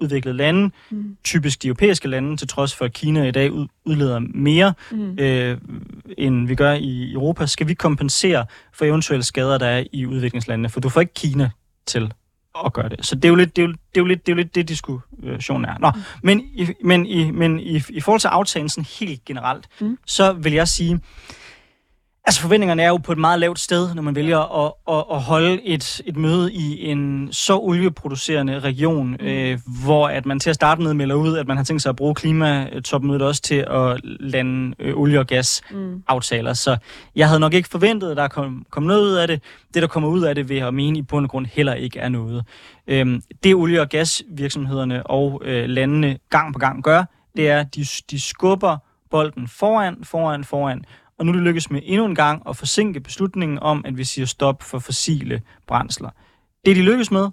[0.00, 1.16] veludviklede lande, Mm.
[1.24, 5.18] typisk de europæiske lande, til trods for at Kina i dag ud, udleder mere, Mm.
[5.18, 5.58] øh,
[6.18, 10.68] end vi gør i Europa, skal vi kompensere for eventuelle skader, der er i udviklingslandene,
[10.68, 11.50] for du får ikke Kina
[11.86, 12.12] til
[12.66, 13.06] at gøre det.
[13.06, 14.42] Så det er jo lidt det, er jo, det, er jo lidt, det, er jo
[14.42, 15.78] lidt det diskussionen er.
[15.78, 15.90] Nå,
[16.22, 19.86] men, i, men, i, men i, i forhold til aftalen sådan helt generelt, Mm.
[19.86, 19.98] mm.
[20.06, 21.00] så vil jeg sige,
[22.24, 25.22] Altså forventningerne er jo på et meget lavt sted, når man vælger at, at, at
[25.22, 29.26] holde et, et møde i en så olieproducerende region, mm.
[29.26, 31.90] øh, hvor at man til at starte med melder ud, at man har tænkt sig
[31.90, 36.02] at bruge klimatopmødet også til at lande øh, olie- og gas Mm.
[36.08, 36.52] aftaler.
[36.52, 36.76] Så
[37.16, 39.42] jeg havde nok ikke forventet, at der kom, kom noget ud af det.
[39.74, 41.98] Det, der kommer ud af det, vil jeg mene i bund og grund heller ikke
[41.98, 42.44] er noget.
[42.86, 47.04] Øhm, det olie- og gasvirksomhederne og øh, landene gang på gang gør,
[47.36, 48.76] det er, at de, de skubber
[49.10, 50.84] bolden foran, foran, foran.
[51.20, 54.04] Og nu er det lykkes med endnu en gang at forsinke beslutningen om, at vi
[54.04, 56.10] siger stop for fossile brændsler.
[56.66, 57.28] Det, de lykkes med,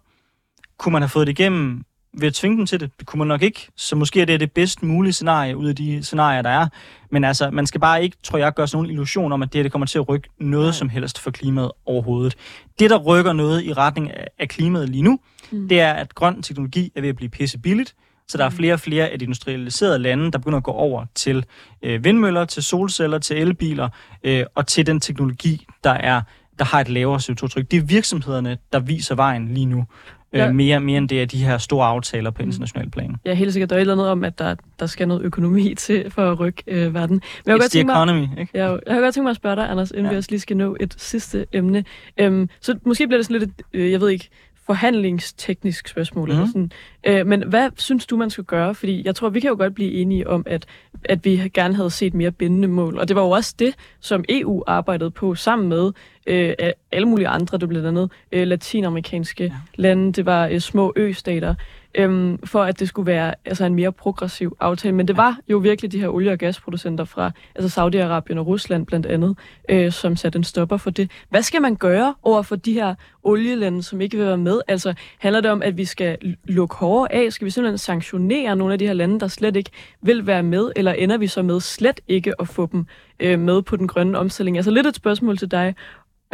[0.78, 1.84] kunne man have fået det igennem
[2.20, 2.92] ved at tvinge dem til det.
[3.00, 3.68] Det kunne man nok ikke.
[3.76, 6.68] Så måske er det det bedst mulige scenarie ud af de scenarier, der er.
[7.12, 9.60] Men altså, man skal bare ikke, tror jeg, gøre sig nogen illusion om, at det
[9.60, 10.72] her det kommer til at rykke noget Nej.
[10.72, 12.36] som helst for klimaet overhovedet.
[12.80, 15.20] Det, der rykker noget i retning af, af klimaet lige nu,
[15.52, 15.58] Mm.
[15.58, 15.70] mm.
[15.70, 17.96] det er, at grøn teknologi er ved at blive pisse billigt.
[18.30, 18.56] Så der er Mm.
[18.56, 21.46] flere og flere af de industrialiserede lande, der begynder at gå over til
[21.82, 23.90] øh, vindmøller, til solceller, til elbiler
[24.24, 26.22] øh, og til den teknologi, der er
[26.60, 27.72] der har et lavere CO2-tryk.
[27.72, 29.86] Det er virksomhederne, der viser vejen lige nu.
[30.34, 30.52] Øh, Ja.
[30.52, 32.48] mere, mere end det er de her store aftaler på Mm.
[32.48, 33.16] international plan.
[33.26, 35.74] Er helt sikkert, der er et eller andet om, at der, der skal noget økonomi
[35.86, 37.22] til for at rykke øh, verden.
[37.46, 38.50] Men jeg It's the tænke mig, economy, ikke?
[38.54, 40.10] jeg, jeg har godt tænkt mig at spørge dig, Anders, inden ja.
[40.10, 40.14] Ja.
[40.14, 41.84] vi også lige skal nå et sidste emne.
[42.18, 44.30] Øhm, så måske bliver det sådan lidt, øh, jeg ved ikke,
[44.68, 46.30] forhandlingsteknisk spørgsmål.
[46.30, 46.36] Mm.
[46.36, 46.42] Mhm.
[46.42, 46.72] Eller sådan.
[47.20, 48.76] Øh, men hvad synes du, man skal gøre?
[48.76, 50.66] Fordi jeg tror, vi kan jo godt blive enige om, at,
[51.06, 52.98] at vi gerne havde set mere bindende mål.
[52.98, 55.92] Og det var jo også det, som EU arbejdede på sammen med
[56.28, 56.54] øh,
[56.92, 59.52] alle mulige andre, det blandt andet øh, latinamerikanske ja.
[59.76, 61.56] lande, det var øh, små østater,
[61.98, 64.96] øhm, for at det skulle være altså en mere progressiv aftale.
[64.96, 68.86] Men det var jo virkelig de her olie- og gasproducenter fra altså Saudi-Arabien og Rusland
[68.86, 69.38] blandt andet,
[69.70, 71.12] øh, som satte en stopper for det.
[71.30, 74.62] Hvad skal man gøre over for de her olielande, som ikke vil være med?
[74.68, 77.34] Altså handler det om, at vi skal lukke hårdere af?
[77.34, 79.72] Skal vi simpelthen sanktionere nogle af de her lande, der slet ikke
[80.02, 80.72] vil være med?
[80.76, 82.86] Eller ender vi så med slet ikke at få dem
[83.20, 84.58] øh, med på den grønne omstilling?
[84.58, 85.76] Altså lidt et spørgsmål til dig,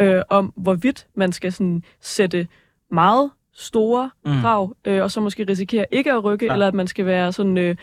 [0.00, 2.48] øh, om hvorvidt man skal sådan sætte
[2.90, 4.40] meget store Mm.
[4.40, 6.52] krav, øh, og så måske risikere ikke at rykke, Ja.
[6.52, 7.76] eller at man skal være sådan, øh,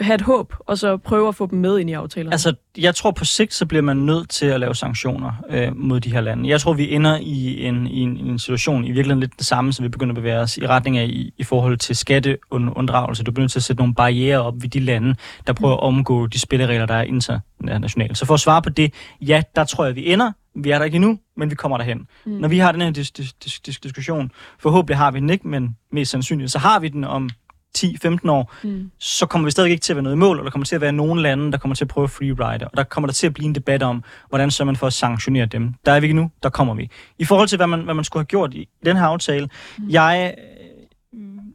[0.00, 2.32] have et håb, og så prøve at få dem med ind i aftalerne.
[2.32, 6.00] Altså, jeg tror på sigt, så bliver man nødt til at lave sanktioner øh, mod
[6.00, 6.48] de her lande.
[6.48, 9.72] Jeg tror, vi ender i en, i en, en situation, i virkeligheden lidt det samme,
[9.72, 13.24] som vi begynder at bevæge os i retning af i, i forhold til skatteunddragelse.
[13.24, 15.14] Du bliver nødt til at sætte nogle barriere op ved de lande,
[15.46, 18.18] der prøver at omgå de spilleregler, der er internationalt.
[18.18, 20.32] Så for at svare på det, ja, der tror jeg, vi ender.
[20.64, 22.06] Vi er der ikke endnu, men vi kommer derhen.
[22.26, 22.32] Mm.
[22.32, 25.48] Når vi har den her dis- dis- dis- dis- diskussion, forhåbentlig har vi den ikke,
[25.48, 27.30] men mest sandsynligt, så har vi den om
[27.78, 28.90] 10-15 år, Mm.
[28.98, 30.74] så kommer vi stadig ikke til at være noget i mål, og der kommer til
[30.74, 33.26] at være nogle lande, der kommer til at prøve freeride, og der kommer der til
[33.26, 35.74] at blive en debat om, hvordan så man for at sanktionere dem.
[35.86, 36.90] Der er vi ikke nu, der kommer vi.
[37.18, 39.48] I forhold til, hvad man, hvad man skulle have gjort i, i den her aftale,
[39.78, 39.88] mm.
[39.90, 40.34] jeg,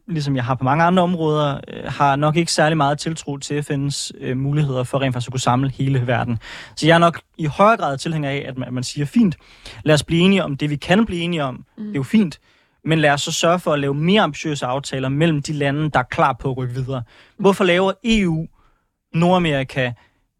[0.06, 3.60] ligesom jeg har på mange andre områder, øh, har nok ikke særlig meget tiltro til
[3.60, 6.38] FN's øh, muligheder for rent faktisk at kunne samle hele verden.
[6.76, 9.36] Så jeg er nok i højere grad tilhænger af, at man, at man siger, fint,
[9.84, 11.54] lad os blive enige om det, vi kan blive enige om.
[11.54, 11.84] Mm.
[11.84, 12.40] Det er jo fint.
[12.84, 15.98] Men lad os så sørge for at lave mere ambitiøse aftaler mellem de lande, der
[15.98, 17.02] er klar på at rykke videre.
[17.36, 18.46] Hvorfor laver EU,
[19.14, 19.92] Nordamerika,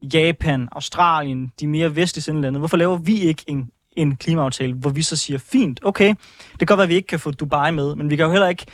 [0.02, 5.02] Japan, Australien, de mere vestlige lande, hvorfor laver vi ikke en, en klimaaftale, hvor vi
[5.02, 6.08] så siger, fint, okay,
[6.52, 8.30] det kan godt være, at vi ikke kan få Dubai med, men vi kan jo
[8.30, 8.66] heller ikke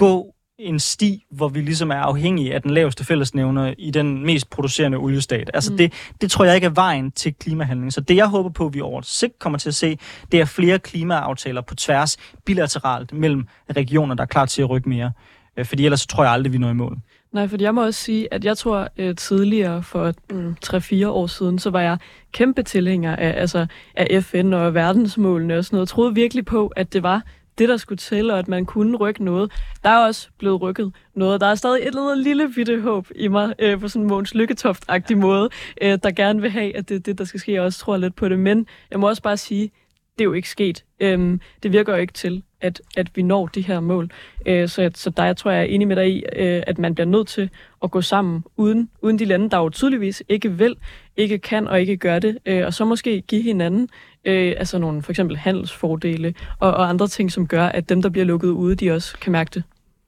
[0.00, 4.50] gå en sti, hvor vi ligesom er afhængige af den laveste fællesnævner i den mest
[4.50, 5.50] producerende oliestat.
[5.54, 5.78] Altså mm.
[5.78, 7.92] det, det tror jeg ikke er vejen til klimahandling.
[7.92, 9.98] Så det jeg håber på, at vi over sigt kommer til at se,
[10.32, 13.46] det er flere klimaaftaler på tværs bilateralt mellem
[13.76, 15.12] regioner, der er klar til at rykke mere.
[15.56, 16.98] Øh, Fordi ellers så tror jeg aldrig, vi når i mål.
[17.32, 21.26] Nej, fordi jeg må også sige, at jeg tror øh, tidligere for mm, 3-4 år
[21.26, 21.98] siden, så var jeg
[22.32, 25.86] kæmpe tilhænger af, altså, af FN og verdensmålene og sådan noget.
[25.86, 27.22] Jeg troede virkelig på, at det var
[27.58, 29.52] det, der skulle til, og at man kunne rykke noget.
[29.84, 31.40] Der er også blevet rykket noget.
[31.40, 34.08] Der er stadig et eller andet lille bitte håb i mig, øh, på sådan en
[34.08, 35.48] Måns Lykketoft-agtig måde,
[35.82, 37.52] øh, der gerne vil have, at det er det, der skal ske.
[37.52, 38.38] Jeg også tror lidt på det.
[38.38, 39.70] Men jeg må også bare sige,
[40.18, 40.84] det er jo ikke sket.
[41.00, 44.10] Øhm, det virker jo ikke til, at, at vi når de her mål.
[44.46, 46.94] Øh, så, så der jeg tror jeg er enig med dig i, øh, at man
[46.94, 47.50] bliver nødt til
[47.82, 50.76] at gå sammen uden, uden de lande, der jo tydeligvis ikke vil,
[51.16, 52.38] ikke kan og ikke gør det.
[52.46, 53.88] Øh, og så måske give hinanden
[54.24, 58.08] øh, altså nogle for eksempel handelsfordele og, og andre ting, som gør, at dem, der
[58.08, 59.62] bliver lukket ude, de også kan mærke det.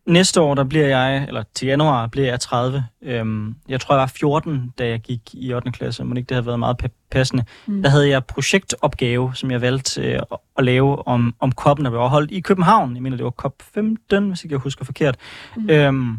[0.06, 2.84] Næste år, der bliver jeg, eller til januar, bliver jeg 30.
[3.02, 5.72] Øhm, jeg tror, jeg var 14, da jeg gik i 8.
[5.72, 7.44] klasse, men ikke det havde været meget pa- passende.
[7.66, 7.82] Mm.
[7.82, 11.90] Der havde jeg projektopgave, som jeg valgte øh, at- at lave om, om koppen, der
[11.90, 12.94] blev holdt i København.
[12.94, 15.16] Jeg mener, det var COP 15, hvis ikke jeg husker forkert.
[15.56, 15.70] Mm.
[15.70, 16.16] Øhm,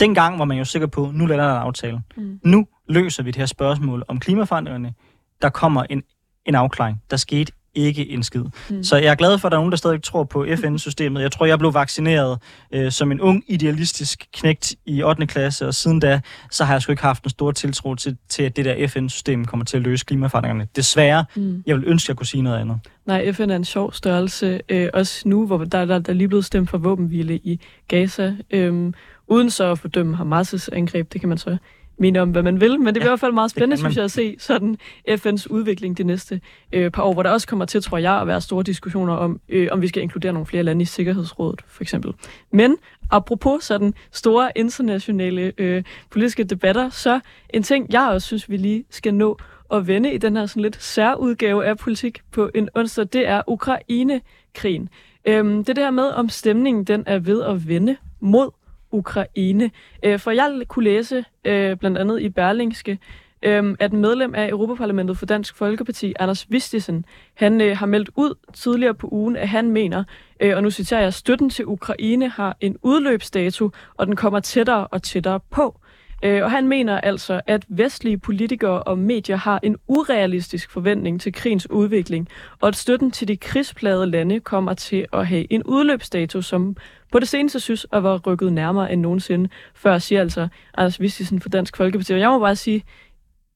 [0.00, 2.00] dengang var man jo sikker på, nu lander der en aftale.
[2.16, 2.40] Mm.
[2.44, 4.94] Nu løser vi det her spørgsmål om klimaforandringerne.
[5.42, 6.02] Der kommer en,
[6.46, 7.02] en afklaring.
[7.10, 8.44] Der skete ikke en skid.
[8.70, 8.82] Mm.
[8.82, 11.22] Så jeg er glad for, at der er nogen, der stadig tror på FN-systemet.
[11.22, 12.38] Jeg tror, jeg blev vaccineret
[12.72, 15.26] øh, som en ung, idealistisk knægt i 8.
[15.26, 16.20] klasse, og siden da,
[16.50, 19.44] så har jeg sgu ikke haft en stor tiltro til, til at det der FN-system
[19.44, 20.68] kommer til at løse klimaforandringerne.
[20.76, 21.62] Desværre, mm.
[21.66, 22.78] jeg vil ønske, at jeg kunne sige noget andet.
[23.06, 24.60] Nej, FN er en sjov størrelse.
[24.68, 28.34] Øh, også nu, hvor der, der, der er lige blevet stemt for våbenhvile i Gaza.
[28.50, 28.92] Øh,
[29.26, 31.56] uden så at fordømme Hamas' angreb, det kan man så
[31.98, 32.78] mene om, hvad man vil.
[32.78, 34.76] Men det bliver ja, i hvert fald meget spændende, synes jeg, at se sådan
[35.10, 36.40] FN's udvikling de næste
[36.72, 39.40] øh, par år, hvor der også kommer til, tror jeg, at være store diskussioner om,
[39.48, 42.12] øh, om vi skal inkludere nogle flere lande i Sikkerhedsrådet, for eksempel.
[42.52, 42.76] Men
[43.10, 47.20] apropos sådan store internationale øh, politiske debatter, så
[47.50, 49.38] en ting, jeg også synes, vi lige skal nå
[49.72, 53.42] at vende i den her sådan lidt særudgave af politik på en onsdag, det er
[53.46, 54.88] Ukraine-krigen.
[55.24, 58.50] Øhm, det er her med, om stemningen den er ved at vende mod
[58.94, 59.70] Ukraine.
[60.02, 62.98] Øh, for jeg kunne læse øh, blandt andet i Berlingske,
[63.42, 68.34] øh, at medlem af Europaparlamentet for Dansk Folkeparti, Anders Vistisen, han øh, har meldt ud
[68.52, 70.04] tidligere på ugen, at han mener,
[70.40, 74.86] øh, og nu citerer jeg, støtten til Ukraine har en udløbsdato, og den kommer tættere
[74.86, 75.80] og tættere på.
[76.22, 81.32] Øh, og han mener altså, at vestlige politikere og medier har en urealistisk forventning til
[81.32, 82.28] krigens udvikling,
[82.60, 86.76] og at støtten til de krigsplade lande kommer til at have en udløbsdato, som
[87.12, 91.40] på det seneste synes at være rykket nærmere end nogensinde før, siger altså Anders Vistisen
[91.40, 92.12] for Dansk Folkeparti.
[92.12, 92.82] Og jeg må bare sige,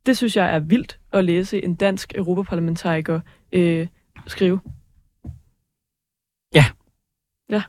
[0.06, 3.20] det synes jeg er vildt at læse en dansk europaparlamentariker
[3.52, 3.86] øh,
[4.26, 4.60] skrive.
[6.54, 6.64] Ja.
[7.50, 7.62] Ja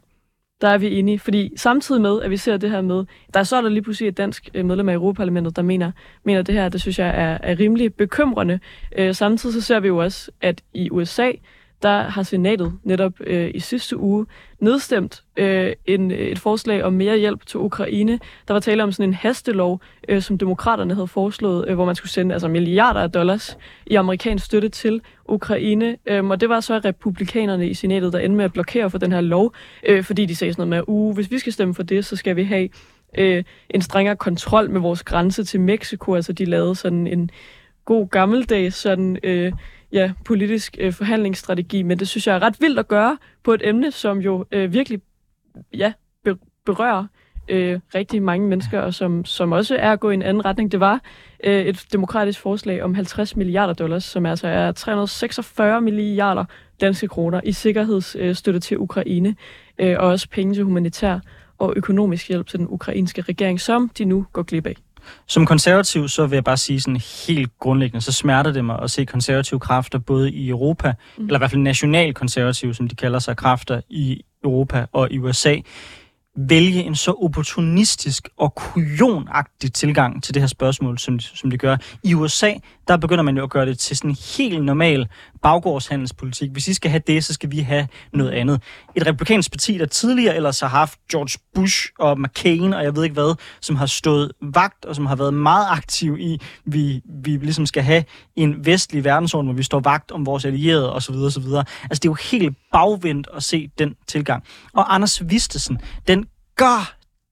[0.61, 1.19] der er vi enige.
[1.19, 3.81] Fordi samtidig med, at vi ser det her med, der er så er der lige
[3.81, 5.91] pludselig et dansk øh, medlem af Europaparlamentet, der mener,
[6.23, 8.59] mener det her, det synes jeg er, er rimelig bekymrende.
[8.97, 11.31] Øh, samtidig så ser vi jo også, at i USA,
[11.81, 14.25] der har senatet netop øh, i sidste uge
[14.59, 18.19] nedstemt øh, en, et forslag om mere hjælp til Ukraine.
[18.47, 21.95] Der var tale om sådan en hastelov, øh, som demokraterne havde foreslået, øh, hvor man
[21.95, 25.01] skulle sende altså milliarder af dollars i amerikansk støtte til
[25.31, 25.97] Ukraine.
[26.05, 29.11] øhm, og det var så republikanerne i senatet, der endte med at blokere for den
[29.11, 29.53] her lov,
[29.87, 32.15] øh, fordi de sagde sådan noget med, uh, hvis vi skal stemme for det, så
[32.15, 32.69] skal vi have
[33.17, 36.15] øh, en strengere kontrol med vores grænse til Mexico.
[36.15, 37.29] Altså de lavede sådan en
[37.85, 39.17] god gammeldags sådan...
[39.23, 39.51] Øh,
[39.91, 43.61] ja, politisk øh, forhandlingsstrategi, men det synes jeg er ret vildt at gøre på et
[43.63, 45.01] emne, som jo øh, virkelig
[45.73, 45.93] ja,
[46.65, 47.05] berører
[47.49, 50.71] øh, rigtig mange mennesker, og som, som også er at gå i en anden retning.
[50.71, 51.01] Det var
[51.43, 56.45] øh, et demokratisk forslag om 50 milliarder dollars, som altså er 346 milliarder
[56.81, 59.35] danske kroner i sikkerhedsstøtte til Ukraine,
[59.79, 61.19] øh, og også penge til humanitær
[61.57, 64.75] og økonomisk hjælp til den ukrainske regering, som de nu går glip af.
[65.27, 68.91] Som konservativ, så vil jeg bare sige sådan helt grundlæggende, så smerter det mig at
[68.91, 71.25] se konservative kræfter både i Europa, mm.
[71.25, 75.55] eller i hvert fald nationalkonservative, som de kalder sig, kræfter i Europa og i USA,
[76.47, 81.77] vælge en så opportunistisk og kujonagtig tilgang til det her spørgsmål, som, som de gør.
[82.03, 82.53] I USA,
[82.87, 85.07] der begynder man jo at gøre det til sådan en helt normal
[85.41, 86.51] baggårdshandelspolitik.
[86.51, 88.61] Hvis I skal have det, så skal vi have noget andet.
[88.95, 93.03] Et republikansk parti, der tidligere ellers har haft George Bush og McCain og jeg ved
[93.03, 97.37] ikke hvad, som har stået vagt og som har været meget aktiv i, vi, vi
[97.37, 98.03] ligesom skal have
[98.35, 101.15] en vestlig verdensorden, hvor vi står vagt om vores allierede osv.
[101.15, 101.43] osv.
[101.53, 104.43] Altså det er jo helt bagvendt at se den tilgang.
[104.73, 106.25] Og Anders Vistesen, den
[106.59, 106.85] god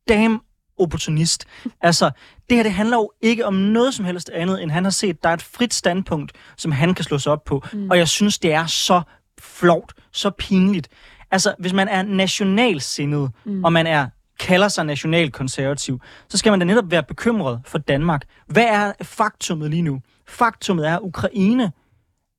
[0.09, 0.39] damn
[0.78, 1.45] opportunist.
[1.82, 2.11] Altså,
[2.49, 5.23] det her det handler jo ikke om noget som helst andet, end han har set,
[5.23, 7.63] der er et frit standpunkt, som han kan slå sig op på.
[7.73, 7.89] Mm.
[7.89, 9.01] Og jeg synes, det er så
[9.39, 10.88] flovt, så pinligt.
[11.32, 13.63] Altså, hvis man er nationalsindet, mm.
[13.63, 14.07] og man er
[14.39, 18.21] kalder sig nationalkonservativ, så skal man da netop være bekymret for Danmark.
[18.47, 20.01] Hvad er faktummet lige nu?
[20.28, 21.71] Faktummet er, at Ukraine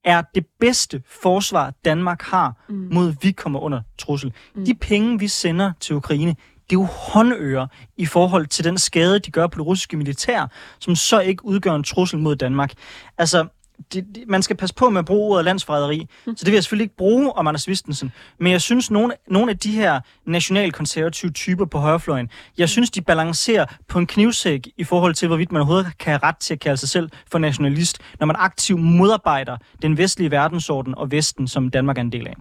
[0.04, 2.88] er det bedste forsvar, Danmark har mm.
[2.92, 4.32] mod, at vi kommer under trussel.
[4.54, 4.64] Mm.
[4.64, 6.36] De penge, vi sender til Ukraine,
[6.70, 7.66] det er jo håndører
[7.96, 10.46] i forhold til den skade, de gør på det russiske militær,
[10.78, 12.72] som så ikke udgør en trussel mod Danmark.
[13.18, 13.46] Altså,
[13.92, 16.36] det, det, man skal passe på med at bruge ordet landsforræderi, mm.
[16.36, 18.12] så det vil jeg selvfølgelig ikke bruge om Anders Vistensen.
[18.38, 23.00] Men jeg synes, nogle, nogle af de her nationalkonservative typer på højrefløjen, jeg synes, de
[23.00, 26.60] balancerer på en knivsæk i forhold til, hvorvidt man overhovedet kan have ret til at
[26.60, 31.70] kalde sig selv for nationalist, når man aktivt modarbejder den vestlige verdensorden og Vesten, som
[31.70, 32.34] Danmark er en del af.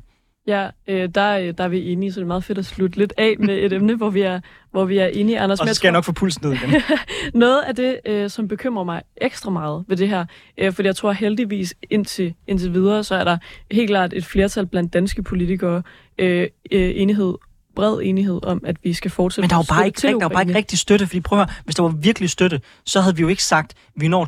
[0.48, 3.14] Ja, øh, der, der er vi enige, så det er meget fedt at slutte lidt
[3.18, 4.40] af med et emne, hvor vi er,
[4.72, 5.40] hvor vi er enige.
[5.40, 6.82] Anders, og så skal jeg, jeg nok få pulsen ned igen.
[7.34, 10.26] noget af det, øh, som bekymrer mig ekstra meget ved det her,
[10.58, 13.38] øh, fordi jeg tror heldigvis indtil, indtil videre, så er der
[13.72, 15.84] helt klart et flertal blandt danske politikere
[16.18, 17.34] øh, øh, enighed
[17.78, 20.44] bred enighed om, at vi skal fortsætte Men der var bare ikke, der var bare
[20.44, 23.22] ikke rigtig støtte, fordi prøv at høre, hvis der var virkelig støtte, så havde vi
[23.22, 24.28] jo ikke sagt, at vi når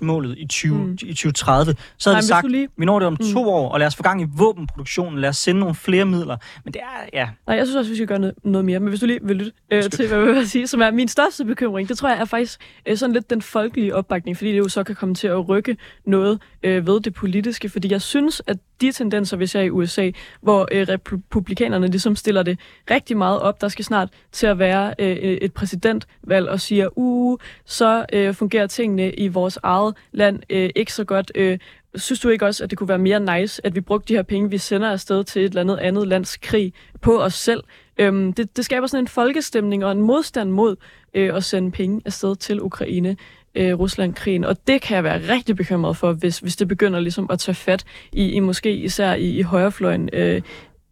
[0.00, 0.92] 2% målet i, 20, mm.
[0.92, 1.74] i 2030.
[1.98, 2.68] Så havde Nej, vi sagt, lige...
[2.76, 3.32] vi når det om mm.
[3.32, 6.36] to år, og lad os få gang i våbenproduktionen, lad os sende nogle flere midler.
[6.64, 7.28] Men det er, ja.
[7.46, 8.80] Nej, jeg synes også, vi skal gøre noget, noget mere.
[8.80, 11.08] Men hvis du lige vil lytte øh, til, hvad jeg vil sige, som er min
[11.08, 14.58] største bekymring, det tror jeg er faktisk øh, sådan lidt den folkelige opbakning, fordi det
[14.58, 15.76] jo så kan komme til at rykke
[16.06, 20.10] noget øh, ved det politiske, fordi jeg synes, at de tendenser, vi ser i USA,
[20.40, 22.58] hvor øh, republikanerne ligesom stiller det
[22.90, 23.60] rigtig meget op.
[23.60, 28.34] Der skal snart til at være øh, øh, et præsidentvalg og siger, uh, så øh,
[28.34, 31.32] fungerer tingene i vores eget land øh, ikke så godt.
[31.34, 31.58] Øh,
[31.94, 34.22] synes du ikke også, at det kunne være mere nice, at vi brugte de her
[34.22, 37.62] penge, vi sender afsted til et eller andet andet lands krig på os selv?
[37.98, 40.76] Øhm, det, det skaber sådan en folkestemning og en modstand mod
[41.14, 43.16] øh, at sende penge afsted til Ukraine
[43.56, 47.26] øh, Rusland-krigen, og det kan jeg være rigtig bekymret for, hvis, hvis det begynder ligesom
[47.30, 50.42] at tage fat i, i måske især i, i højrefløjen øh,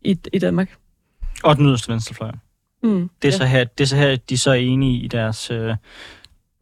[0.03, 0.77] i, i Danmark.
[1.45, 2.31] Og den yderste venstrefløj.
[2.83, 3.37] Mm, det, er ja.
[3.37, 5.75] så her, det er så her, de så er enige i deres øh,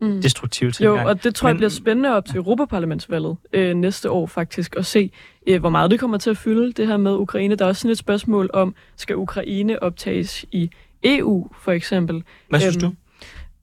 [0.00, 0.22] mm.
[0.22, 1.03] destruktive tilgang.
[1.03, 4.86] Jo, og det tror jeg bliver spændende op til Europaparlamentsvalget øh, næste år faktisk, at
[4.86, 5.11] se,
[5.46, 7.55] øh, hvor meget det kommer til at fylde, det her med Ukraine.
[7.55, 10.70] Der er også sådan et spørgsmål om, skal Ukraine optages i
[11.05, 12.22] EU, for eksempel?
[12.48, 12.96] Hvad synes øhm, du?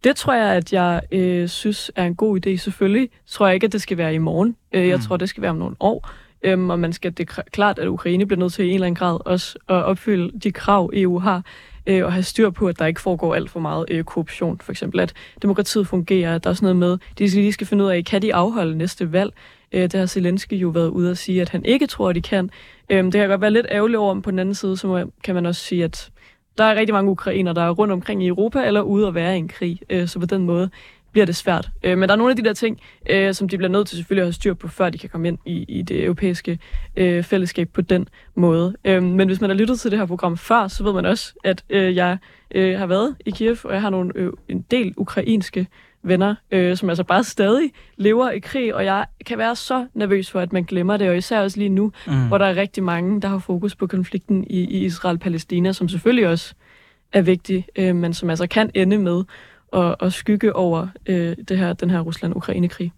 [0.03, 2.55] Det tror jeg, at jeg øh, synes er en god idé.
[2.55, 4.55] Selvfølgelig tror jeg ikke, at det skal være i morgen.
[4.71, 5.01] Øh, jeg mm.
[5.01, 6.09] tror, det skal være om nogle år.
[6.43, 8.87] Øhm, og man skal det er klart, at Ukraine bliver nødt til i en eller
[8.87, 11.43] anden grad også at opfylde de krav, EU har,
[11.87, 14.59] øh, og have styr på, at der ikke foregår alt for meget øh, korruption.
[14.59, 16.35] For eksempel, at demokratiet fungerer.
[16.35, 18.35] At der er sådan noget med, de skal lige skal finde ud af, kan de
[18.35, 19.33] afholde næste valg?
[19.71, 22.21] Øh, det har Zelensky jo været ude at sige, at han ikke tror, at de
[22.21, 22.49] kan.
[22.89, 25.35] Øh, det kan godt være lidt ærgerligt over, men på den anden side, så kan
[25.35, 26.09] man også sige, at
[26.59, 29.35] der er rigtig mange ukrainer, der er rundt omkring i Europa eller ude at være
[29.35, 29.79] i en krig.
[29.89, 30.69] Øh, så på den måde
[31.11, 31.69] bliver det svært.
[31.83, 32.79] Øh, men der er nogle af de der ting,
[33.09, 35.27] øh, som de bliver nødt til selvfølgelig at have styr på, før de kan komme
[35.27, 36.59] ind i, i det europæiske
[36.95, 38.75] øh, fællesskab på den måde.
[38.85, 41.33] Øh, men hvis man har lyttet til det her program før, så ved man også,
[41.43, 42.17] at øh, jeg
[42.55, 45.67] øh, har været i Kiev, og jeg har nogle, øh, en del ukrainske
[46.03, 50.31] venner, øh, som altså bare stadig lever i krig, og jeg kan være så nervøs
[50.31, 52.27] for, at man glemmer det, og især også lige nu, mm.
[52.27, 56.27] hvor der er rigtig mange, der har fokus på konflikten i, i Israel-Palæstina, som selvfølgelig
[56.27, 56.53] også
[57.13, 59.23] er vigtig, øh, men som altså kan ende med
[59.73, 62.93] at, at skygge over øh, det her, den her Rusland-Ukraine-krig.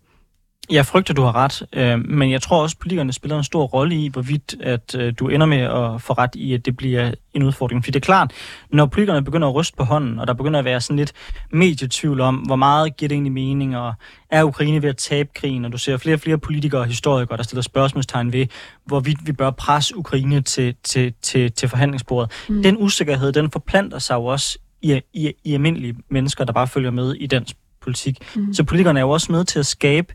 [0.71, 3.63] Jeg frygter, du har ret, øh, men jeg tror også, at politikerne spiller en stor
[3.63, 7.11] rolle i, hvorvidt at øh, du ender med at få ret i, at det bliver
[7.33, 7.83] en udfordring.
[7.83, 8.31] For det er klart,
[8.69, 11.13] når politikerne begynder at ryste på hånden, og der begynder at være sådan lidt
[11.51, 13.93] medietvivl om, hvor meget giver det egentlig mening, og
[14.29, 17.37] er Ukraine ved at tabe krigen, og du ser flere og flere politikere og historikere,
[17.37, 18.47] der stiller spørgsmålstegn ved,
[18.85, 22.31] hvorvidt vi bør presse Ukraine til, til, til, til forhandlingsbordet.
[22.49, 22.63] Mm.
[22.63, 26.91] Den usikkerhed, den forplanter sig jo også i, i, i almindelige mennesker, der bare følger
[26.91, 28.17] med i dansk politik.
[28.35, 28.53] Mm.
[28.53, 30.13] Så politikerne er jo også med til at skabe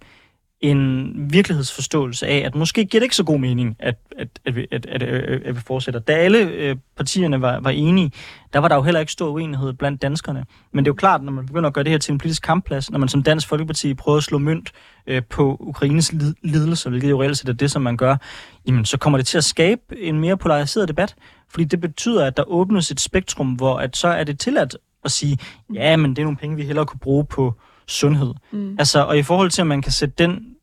[0.61, 4.67] en virkelighedsforståelse af, at måske giver det ikke så god mening, at, at, at, vi,
[4.73, 6.01] at, at, at vi fortsætter.
[6.01, 8.13] Da alle øh, partierne var, var enige,
[8.53, 10.45] der var der jo heller ikke stor uenighed blandt danskerne.
[10.73, 12.43] Men det er jo klart, når man begynder at gøre det her til en politisk
[12.43, 14.73] kampplads, når man som Dansk Folkeparti prøver at slå mønt
[15.07, 18.17] øh, på Ukraines lid- lidelser, hvilket jo reelt set er det, som man gør,
[18.67, 21.15] jamen så kommer det til at skabe en mere polariseret debat.
[21.49, 25.11] Fordi det betyder, at der åbnes et spektrum, hvor at så er det tilladt at
[25.11, 25.39] sige,
[25.75, 27.55] ja, men det er nogle penge, vi hellere kunne bruge på
[27.89, 28.35] sundhed.
[28.53, 28.77] Mm.
[28.79, 30.57] Altså, og i forhold til, at man kan sætte den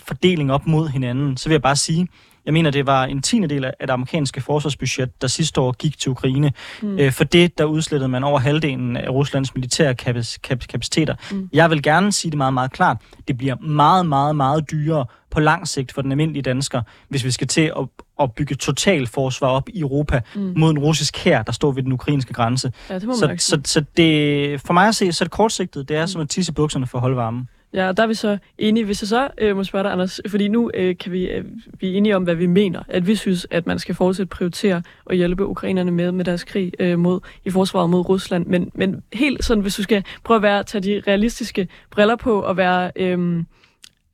[0.00, 2.08] fordeling op mod hinanden, så vil jeg bare sige,
[2.44, 5.98] jeg mener, det var en tiende del af det amerikanske forsvarsbudget, der sidste år gik
[5.98, 6.52] til Ukraine.
[6.82, 6.98] Mm.
[6.98, 11.14] Øh, for det, der udslettede man over halvdelen af Ruslands militære kapaciteter.
[11.32, 11.48] Mm.
[11.52, 12.96] Jeg vil gerne sige det meget, meget klart.
[13.28, 17.30] Det bliver meget, meget, meget dyrere på lang sigt for den almindelige dansker, hvis vi
[17.30, 17.88] skal til at,
[18.20, 20.52] at bygge total forsvar op i Europa mm.
[20.56, 22.72] mod en russisk hær, der står ved den ukrainske grænse.
[22.90, 25.88] Ja, det må så, så, så det, for mig at se, så er det kortsigtet.
[25.88, 26.06] Det er mm.
[26.06, 27.48] som at tisse bukserne for at holde varmen.
[27.72, 28.84] Ja, der er vi så enige.
[28.84, 31.44] Hvis jeg så øh, må spørge dig, Anders, fordi nu øh, kan vi øh,
[31.80, 32.82] vi er enige om, hvad vi mener.
[32.88, 36.72] At vi synes, at man skal fortsætte prioritere og hjælpe ukrainerne med med deres krig
[36.78, 38.46] øh, mod i forsvaret mod Rusland.
[38.46, 42.42] Men, men helt sådan, hvis du skal prøve at være, tage de realistiske briller på
[42.42, 42.92] og være...
[42.96, 43.44] Øh,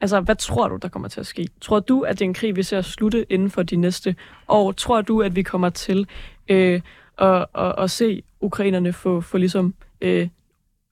[0.00, 1.48] Altså, hvad tror du, der kommer til at ske?
[1.60, 4.16] Tror du, at det er en krig, vi ser slutte inden for de næste
[4.48, 4.72] år?
[4.72, 6.06] Tror du, at vi kommer til
[6.48, 6.80] øh,
[7.18, 10.28] at, at, at se ukrainerne få, få ligesom øh,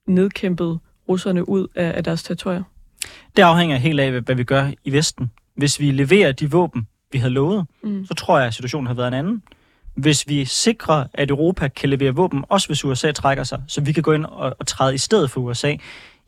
[0.09, 0.79] nedkæmpet
[1.09, 2.63] russerne ud af, af deres territorier?
[3.37, 5.31] Det afhænger helt af, hvad vi gør i Vesten.
[5.57, 8.07] Hvis vi leverer de våben, vi havde lovet, mm.
[8.07, 9.43] så tror jeg, at situationen har været en anden.
[9.95, 13.93] Hvis vi sikrer, at Europa kan levere våben, også hvis USA trækker sig, så vi
[13.93, 15.77] kan gå ind og, og træde i stedet for USA,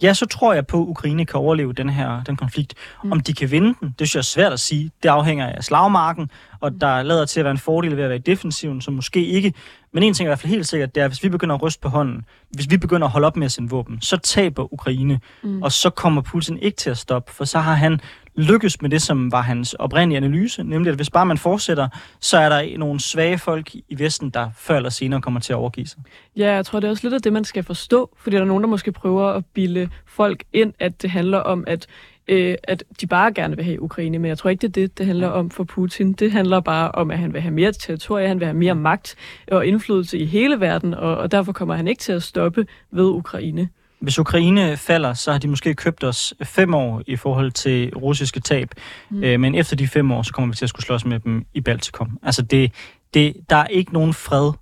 [0.03, 2.75] ja, så tror jeg på, at Ukraine kan overleve den her den konflikt.
[3.05, 3.13] Mm.
[3.13, 4.91] Om de kan vinde den, det synes jeg er svært at sige.
[5.03, 6.31] Det afhænger af slagmarken,
[6.61, 9.27] og der lader til at være en fordel ved at være i defensiven, som måske
[9.27, 9.55] ikke.
[9.93, 11.55] Men en ting er i hvert fald helt sikkert, det er, at hvis vi begynder
[11.55, 14.17] at ryste på hånden, hvis vi begynder at holde op med at sende våben, så
[14.17, 15.63] taber Ukraine, mm.
[15.63, 18.01] og så kommer Putin ikke til at stoppe, for så har han
[18.37, 21.89] lykkes med det, som var hans oprindelige analyse, nemlig at hvis bare man fortsætter,
[22.21, 25.57] så er der nogle svage folk i Vesten, der før eller senere kommer til at
[25.57, 25.99] overgive sig.
[26.37, 28.47] Ja, jeg tror, det er også lidt af det, man skal forstå, fordi der er
[28.47, 31.87] nogen, der måske prøver at bilde folk ind, at det handler om, at
[32.29, 34.99] øh, at de bare gerne vil have Ukraine, men jeg tror ikke, det er det,
[34.99, 36.13] det handler om for Putin.
[36.13, 39.17] Det handler bare om, at han vil have mere territorie, han vil have mere magt
[39.53, 43.05] og indflydelse i hele verden, og, og derfor kommer han ikke til at stoppe ved
[43.05, 43.69] Ukraine.
[44.07, 48.41] Hvis Ukraine falder, så har de måske købt os fem år i forhold til russiske
[48.41, 48.69] tab.
[49.11, 49.25] Mm.
[49.25, 51.45] Øh, men efter de fem år, så kommer vi til at skulle slås med dem
[51.55, 52.19] i Baltikum.
[52.23, 52.73] Altså, det,
[53.15, 54.53] det, der er ikke nogen fred,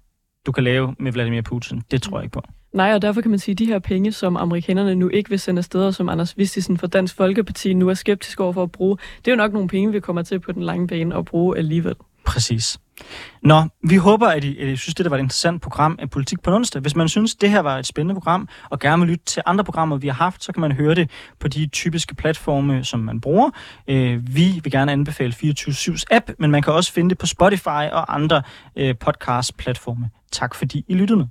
[0.46, 1.82] du kan lave med Vladimir Putin.
[1.90, 2.42] Det tror jeg ikke på.
[2.72, 5.38] Nej, og derfor kan man sige, at de her penge, som amerikanerne nu ikke vil
[5.38, 8.72] sende afsted, og som Anders Vistisen fra Dansk Folkeparti nu er skeptisk over for at
[8.72, 11.24] bruge, det er jo nok nogle penge, vi kommer til på den lange bane at
[11.24, 11.94] bruge alligevel.
[12.24, 12.78] Præcis.
[13.42, 16.42] Nå, vi håber, at I, at I synes, det var et interessant program af Politik
[16.42, 16.82] på onsdag.
[16.82, 19.64] Hvis man synes, det her var et spændende program, og gerne vil lytte til andre
[19.64, 21.10] programmer, vi har haft, så kan man høre det
[21.40, 23.50] på de typiske platforme, som man bruger.
[23.88, 27.90] Øh, vi vil gerne anbefale 24-7's app, men man kan også finde det på Spotify
[27.92, 28.42] og andre
[28.76, 30.10] øh, podcast-platforme.
[30.32, 31.26] Tak fordi I lyttede med.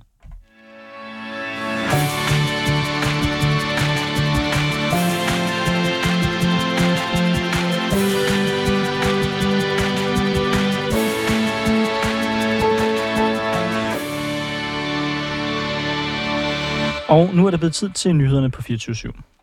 [17.08, 19.33] Og nu er det blevet tid til nyhederne på 24 /7.